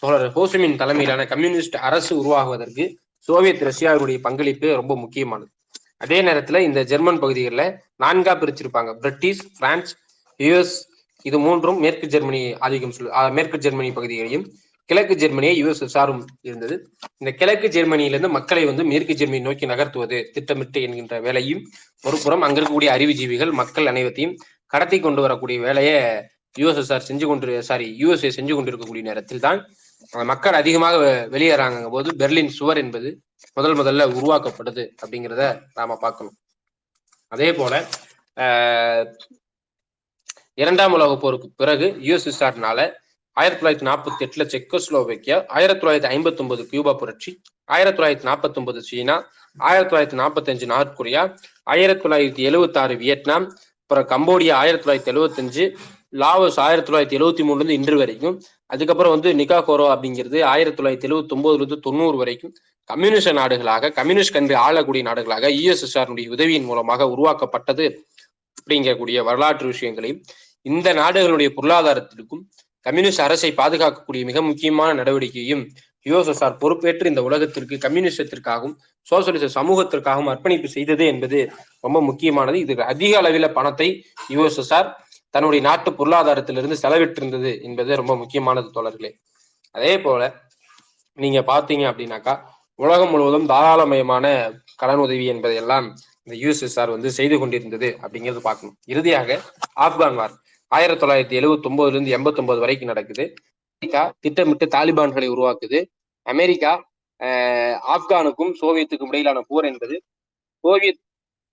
[0.04, 2.86] தோழர் ஹோசமின் தலைமையிலான கம்யூனிஸ்ட் அரசு உருவாகுவதற்கு
[3.28, 5.52] சோவியத் ரஷ்யாவுடைய பங்களிப்பு ரொம்ப முக்கியமானது.
[6.04, 7.68] அதே நேரத்துல இந்த ஜெர்மன் பகுதிகளில்
[8.04, 8.92] நான்கா பிரிச்சிருப்பாங்க.
[9.04, 9.92] பிரிட்டிஷ் பிரான்ஸ்
[10.40, 10.76] யுஎஸ்
[11.26, 14.46] இது மூன்றும் மேற்கு ஜெர்மனி ஆதிக்கம் சொல்லு மேற்கு ஜெர்மனி பகுதிகளையும்
[14.90, 16.76] கிழக்கு ஜெர்மனியை யுஎஸ்எஸ்ஆரும் இருந்தது.
[17.18, 21.62] இந்த கிழக்கு ஜெர்மனியிலிருந்து மக்களை வந்து மேற்கு ஜெர்மனி நோக்கி நகர்த்துவது திட்டமிட்டு என்கின்ற வேலையும்
[22.04, 24.36] ஒரு புறம் அங்க இருக்கக்கூடிய அறிவுஜீவிகள் மக்கள் அனைவத்தையும்
[24.74, 25.98] கடத்தி கொண்டு வரக்கூடிய வேலையை
[26.56, 29.60] யுஎஸ்எஸ்ஆர் செஞ்சு கொண்டு சாரி யுஎஸ்ஏ செஞ்சு கொண்டிருக்கக்கூடிய நேரத்தில் தான்
[30.26, 33.10] மக்கள் அதிகமாக வெ- வெளியேறாங்க போது பெர்லின் சுவர் என்பது
[33.58, 36.36] முதல் முதல்ல உருவாக்கப்படுது அப்படிங்கிறத நாம பார்க்கணும்.
[37.32, 37.74] அதே போல
[38.38, 39.06] ஆஹ்
[40.58, 42.80] இரண்டாம் உலக போருக்கு பிறகு யுஎஸ்எஸ்ஆர்னால
[43.38, 47.32] ஆயிரத்தி தொள்ளாயிரத்தி நாற்பத்தி எட்டுல செக்கோஸ்லோவேக்கியா ஆயிரத்தி தொள்ளாயிரத்தி ஐம்பத்தி ஒன்பது கியூபா புரட்சி
[47.70, 49.16] ஆயிரத்தி தொள்ளாயிரத்தி நாற்பத்தி ஒன்பது சீனா
[49.58, 51.24] ஆயிரத்தி தொள்ளாயிரத்தி நாற்பத்தி அஞ்சு நார்த் கொரியா
[51.68, 53.46] ஆயிரத்தி தொள்ளாயிரத்தி எழுபத்தி ஆறு வியட்நாம்
[53.84, 55.66] அப்புறம் கம்போடியா ஆயிரத்தி தொள்ளாயிரத்தி எழுவத்தஞ்சு
[56.14, 58.38] லாவோஸ் ஆயிரத்தி தொள்ளாயிரத்தி எழுவத்தி மூணுல இருந்து இன்று வரைக்கும்
[58.70, 62.54] அதுக்கப்புறம் வந்து நிகாகோரோ அப்படிங்கிறது ஆயிரத்தி தொள்ளாயிரத்தி எழுவத்தி ஒன்பதுல இருந்து தொண்ணூறு வரைக்கும்
[62.90, 67.88] கம்யூனிஸ்ட் நாடுகளாக கம்யூனிஸ்ட் கண்ட்ரி ஆளக்கூடிய நாடுகளாக யுஎஸ்எஸ்ஆருடைய உதவியின் மூலமாக உருவாக்கப்பட்டது
[68.58, 70.22] அப்படிங்கக்கூடிய வரலாற்று விஷயங்களையும்
[70.66, 72.44] இந்த நாடுகளுடைய பொருளாதாரத்திற்கும்
[72.86, 75.64] கம்யூனிஸ்ட் அரசை பாதுகாக்கக்கூடிய மிக முக்கியமான நடவடிக்கையும்
[76.10, 78.76] யுஎஸ்எஸ்ஆர் பொறுப்பேற்று இந்த உலகத்திற்கு கம்யூனிசத்திற்காகவும்
[79.12, 81.40] சோசியலிச சமூகத்திற்காகவும் அர்ப்பணிப்பு செய்தது என்பது
[81.86, 82.58] ரொம்ப முக்கியமானது.
[82.64, 83.88] இது அதிக அளவில் பணத்தை
[84.36, 84.90] யுஎஸ்எஸ்ஆர்
[85.36, 89.12] தன்னுடைய நாட்டு பொருளாதாரத்திலிருந்து செலவிட்டிருந்தது என்பது ரொம்ப முக்கியமானது தோழர்களே.
[89.76, 90.22] அதே போல
[91.18, 92.36] நீங்க பாத்தீங்க அப்படின்னாக்கா
[92.84, 94.26] உலகம் முழுவதும் தாராளமயமான
[94.82, 95.86] கடன் உதவி என்பதையெல்லாம்
[96.26, 98.78] இந்த யுஎஸ்எஸ்ஆர் வந்து செய்து கொண்டிருந்தது அப்படிங்கிறது பார்க்கணும்.
[98.94, 99.40] இறுதியாக
[99.86, 100.36] ஆப்கான் வார்.
[100.72, 103.24] ஆயிரத்தி தொள்ளாயிரத்தி எழுவத்தி ஒன்பதுல இருந்து எண்பத்தி ஒன்பது வரைக்கும் நடக்குது.
[103.74, 105.80] அமெரிக்கா திட்டமிட்டு தாலிபான்களை உருவாக்குது.
[106.26, 106.72] அமெரிக்கா
[107.96, 109.96] ஆப்கானுக்கும் சோவியத்துக்கும் இடையிலான போர் என்பது
[110.64, 111.02] சோவியத்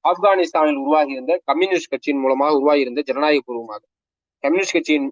[0.04, 3.82] ஆப்கானிஸ்தானில் உருவாகியிருந்த கம்யூனிஸ்ட் கட்சியின் மூலமாக உருவாகியிருந்த ஜனநாயக பூர்வமாக
[4.44, 5.08] கம்யூனிஸ்ட் கட்சியின்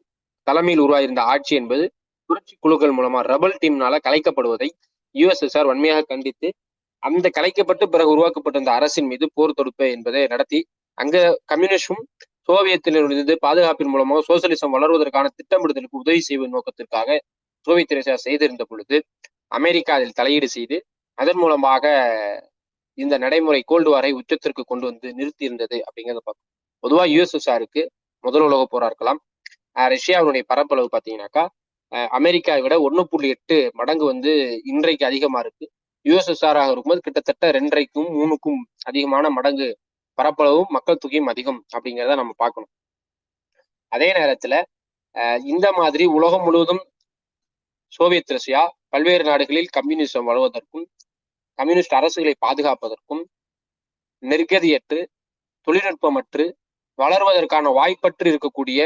[0.46, 1.84] தலைமையில் உருவாகியிருந்த ஆட்சி என்பது
[2.30, 4.68] புரட்சி குழுக்கள் மூலமா ரபல் டீம்னால கலைக்கப்படுவதை
[5.14, 6.48] யுஎஸ்எஸ்ஆர் வன்மையாக கண்டித்து
[7.02, 10.58] அந்த கலைக்கப்பட்டு பிறகு உருவாக்கப்பட்ட அந்த அரசின் மீது போர் தொடுப்பு என்பதை நடத்தி
[10.98, 12.02] அங்க கம்யூனிஸ்டும்
[12.48, 17.18] சோவியத்திலிருந்து பாதுகாப்பின் மூலமாக சோசியலிசம் வளர்வதற்கான திட்டமிடுதலுக்கு உதவி செய்வதன் நோக்கத்திற்காக
[17.66, 18.96] சோவியத் ரஷ்யா செய்திருந்த பொழுது
[19.48, 20.76] அமெரிக்கா அதில் தலையீடு செய்து
[21.18, 21.84] அதன் மூலமாக
[22.98, 26.48] இந்த நடைமுறை கோல்டு வாரை உச்சத்திற்கு கொண்டு வந்து நிறுத்தி இருந்தது அப்படிங்கிறத பார்க்கணும்
[26.84, 27.82] பொதுவா யுஎஸ்எஸ்ஆருக்கு
[28.24, 29.20] முதல் உலக போரா இருக்கலாம்.
[29.76, 31.44] ஆஹ் ரஷ்யாவினுடைய பரப்பளவு பார்த்தீங்கன்னாக்கா
[32.18, 34.32] அமெரிக்காவை விட ஒன்று புள்ளி எட்டு மடங்கு வந்து
[34.64, 35.64] இன்றைக்கு அதிகமா இருக்கு.
[36.06, 38.60] யுஎஸ்எஸ்ஆர் இருக்கும்போது கிட்டத்தட்ட ரெண்டரைக்கும் மூணுக்கும்
[38.90, 39.68] அதிகமான மடங்கு
[40.20, 42.72] பரப்பளவும் மக்கள் தொகையும் அதிகம் அப்படிங்கிறத நம்ம பார்க்கணும்.
[43.92, 44.54] அதே நேரத்துல
[45.44, 46.82] இந்த மாதிரி உலகம் முழுவதும்
[47.92, 50.86] சோவியத் ரஷ்யா பல்வேறு நாடுகளில் கம்யூனிசம் வளர்வதற்கும்
[51.58, 53.22] கம்யூனிஸ்ட் அரசுகளை பாதுகாப்பதற்கும்
[54.22, 55.00] நெருக்கதியற்று
[55.66, 56.44] தொழில்நுட்பமற்று
[56.98, 58.80] வளர்வதற்கான வாய்ப்பற்று இருக்கக்கூடிய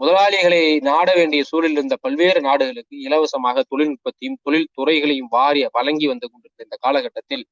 [0.00, 6.64] முதலாளிகளை நாட வேண்டிய சூழலில் இருந்த பல்வேறு நாடுகளுக்கு இலவசமாக தொழில்நுட்பத்தையும் தொழில் துறைகளையும் வாரிய வழங்கி வந்து கொண்டிருந்த
[6.64, 7.44] இந்த காலகட்டத்தில்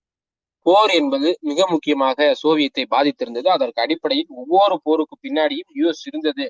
[0.66, 3.48] போர் என்பது மிக முக்கியமாக சோவியத்தை பாதித்திருந்தது.
[3.48, 6.44] அதற்கு அடிப்படையில் ஒவ்வொரு போருக்கு பின்னாடியும் யுஎஸ் இருந்தது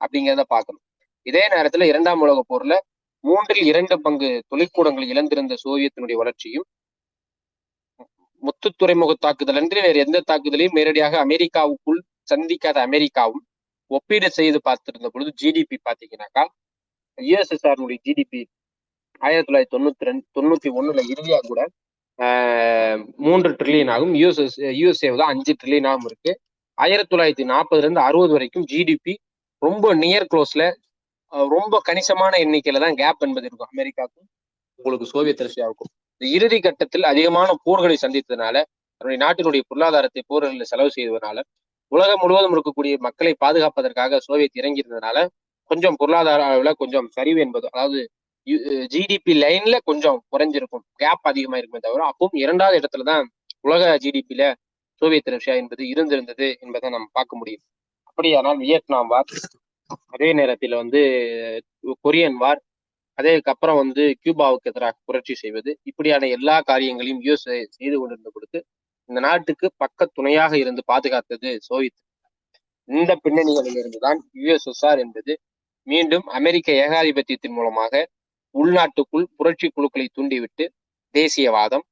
[0.00, 0.84] அப்படிங்கிறத பார்க்கணும்.
[1.26, 2.74] இதே நேரத்துல இரண்டாம் உலக போர்ல
[3.24, 6.66] மூன்றில் இரண்டு பங்கு தொழிற்கூடங்கள் இழந்திருந்த சோவியத்தினுடைய வளர்ச்சியும்
[8.42, 13.44] முத்து துறைமுக தாக்குதல் அன்றி வேறு எந்த தாக்குதலையும் நேரடியாக அமெரிக்காவுக்குள் சந்திக்காத அமெரிக்காவும்
[13.90, 16.44] ஒப்பீடு செய்து பார்த்திருந்த பொழுது ஜிடிபி பாத்தீங்கன்னாக்கா
[17.18, 18.42] யுஎஸ்எஸ்ஆர்னுடைய ஜிடிபி
[19.22, 21.60] ஆயிரத்தி தொள்ளாயிரத்தி தொண்ணூத்தி ரெண்டு தொண்ணூத்தி ஒண்ணுல இறுதியா கூட
[23.26, 24.12] மூன்று ட்ரில்லியன் ஆகும்.
[24.20, 26.32] யூஎஸ்எஸ் யூஎஸ்ஏ தான் அஞ்சு ட்ரில்லியன் ஆகும் இருக்கு.
[26.78, 29.14] ஆயிரத்தி தொள்ளாயிரத்தி நாற்பதுல இருந்து அறுபது வரைக்கும் ஜிடிபி
[29.62, 30.64] ரொம்ப நியர் க்ளோஸ்ல
[31.52, 34.28] ரொம்ப கணிசமான எண்ணிக்கையில தான் கேப் என்பது இருக்கும் அமெரிக்காவுக்கும்
[34.78, 35.90] உங்களுக்கு சோவியத் ரஷ்யாவுக்கும்.
[36.20, 38.56] இந்த இறுதி கட்டத்தில் அதிகமான போர்களை சந்தித்ததுனால
[39.00, 41.38] தன்னுடைய நாட்டினுடைய பொருளாதாரத்தை போர்களில் செலவு செய்வதனால
[41.92, 45.18] உலகம் முழுவதும் இருக்கக்கூடிய மக்களை பாதுகாப்பதற்காக சோவியத் இறங்கியிருந்ததுனால
[45.70, 48.00] கொஞ்சம் பொருளாதார அளவில் கொஞ்சம் சரிவு என்பது அதாவது
[48.94, 50.84] ஜிடிபி லைன்ல கொஞ்சம் குறைஞ்சிருக்கும்.
[51.02, 53.26] கேப் அதிகமா இருக்குமே தவிர அப்பவும் இரண்டாவது இடத்துல தான்
[53.66, 54.42] உலக ஜிடிபியில
[55.02, 57.64] சோவியத் ரஷ்யா என்பது இருந்திருந்தது என்பதை நம்ம பார்க்க முடியும்.
[58.10, 59.30] அப்படியானால் வியட்நாம் வார்
[60.14, 61.00] அதே நேரத்தில் வந்து
[62.04, 62.60] கொரியன் வார்
[63.18, 67.46] அதேக்கப்புறம் வந்து கியூபாவுக்கு எதிராக புரட்சி செய்வது இப்படியான எல்லா காரியங்களையும் யூஎஸ்
[67.76, 68.58] செய்து கொண்டிருந்த கொடுத்து
[69.10, 71.98] இந்த நாட்டுக்கு பக்க துணையாக இருந்து பாதுகாத்தது சோவியத்.
[72.88, 75.32] இந்த பின்னணிகளில் இருந்துதான் யுஎஸ்எஸ்ஆர் என்பது
[75.86, 77.92] மீண்டும் அமெரிக்க ஏகாதிபத்தியத்தின் மூலமாக
[78.54, 80.64] உள்நாட்டுக்குள் புரட்சி குழுக்களை தூண்டிவிட்டு
[81.14, 81.84] தேசியவாதம்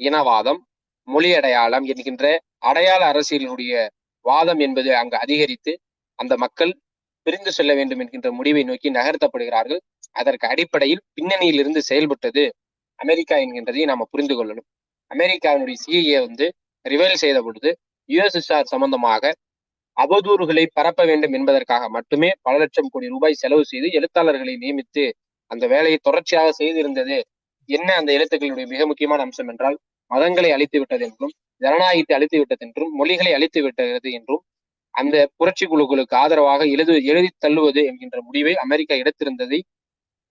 [0.00, 0.60] இனவாதம்
[1.08, 2.24] மொழி அடையாளம் என்கின்ற
[2.68, 3.72] அடையாள அரசியலினுடைய
[4.24, 5.72] வாதம் என்பது அங்கு அதிகரித்து
[6.18, 6.72] அந்த மக்கள்
[7.26, 9.80] பிரிந்து செல்ல வேண்டும் என்கின்ற முடிவை நோக்கி நகர்த்தப்படுகிறார்கள்.
[10.12, 12.44] அதற்கு அடிப்படையில் பின்னணியில் இருந்து செயல்பட்டது
[12.98, 14.66] அமெரிக்கா என்கின்றதை நாம புரிந்து கொள்ளணும்.
[15.10, 16.46] அமெரிக்காவினுடைய சிஐஏ வந்து
[16.84, 17.70] ரிவைல் செய்த பொழுது
[18.08, 19.32] யுஎஸ்எஸ்ஆர் சம்பந்தமாக
[19.96, 25.04] அவதூறுகளை பரப்ப வேண்டும் என்பதற்காக மட்டுமே பல லட்சம் கோடி ரூபாய் செலவு செய்து எழுத்தாளர்களை நியமித்து
[25.54, 27.16] அந்த வேலையை தொடர்ச்சியாக செய்திருந்தது.
[27.68, 29.76] என்ன அந்த எழுத்துக்களுடைய மிக முக்கியமான அம்சம் என்றால்
[30.10, 31.32] மதங்களை அழித்து விட்டது என்றும்
[31.62, 34.42] ஜனநாயகத்தை அழித்து விட்டது என்றும் மொழிகளை அழித்து விட்டது என்றும்
[34.94, 39.58] அந்த புரட்சி குழுக்களுக்கு ஆதரவாக எழுது எழுதி தள்ளுவது என்கின்ற முடிவை அமெரிக்கா எடுத்திருந்ததை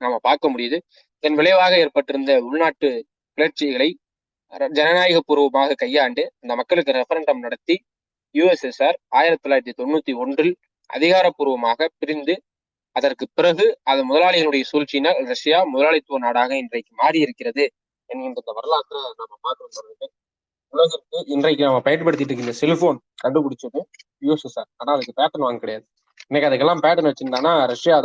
[0.01, 0.77] நாம பார்க்க முடியுது.
[1.23, 2.89] இதன் விளைவாக ஏற்பட்டிருந்த உள்நாட்டு
[3.37, 3.89] கிளர்ச்சிகளை
[4.77, 7.75] ஜனநாயக பூர்வமாக கையாண்டு அந்த மக்களுக்கு ரெஃபரண்டம் நடத்தி
[8.35, 10.53] யுஎஸ்எஸ்ஆர் ஆயிரத்தி தொள்ளாயிரத்தி தொண்ணூத்தி ஒன்றில்
[10.89, 12.33] அதிகாரப்பூர்வமாக பிரிந்து
[12.95, 17.63] அதற்கு பிறகு அது முதலாளிகளுடைய சூழ்ச்சியினால் ரஷ்யா முதலாளித்துவ நாடாக இன்றைக்கு மாறி இருக்கிறது
[18.09, 20.13] என்கின்ற இந்த வரலாற்றை நம்ம பார்க்கணும்
[20.73, 23.79] உலகிற்கு இன்றைக்கு நம்ம பயன்படுத்திட்டு இருக்கின்ற செல்போன் கண்டுபிடிச்சது
[24.25, 24.69] யூஎஸ்எஸ்ஆர்.
[24.79, 25.85] ஆனா அதுக்கு பேட்டர்ன் வாங்க கிடையாது.
[26.29, 27.95] இன்னைக்கு அதுக்கெல்லாம் பேட்டர்ன் வச்சிருந்தானா ரஷ்யா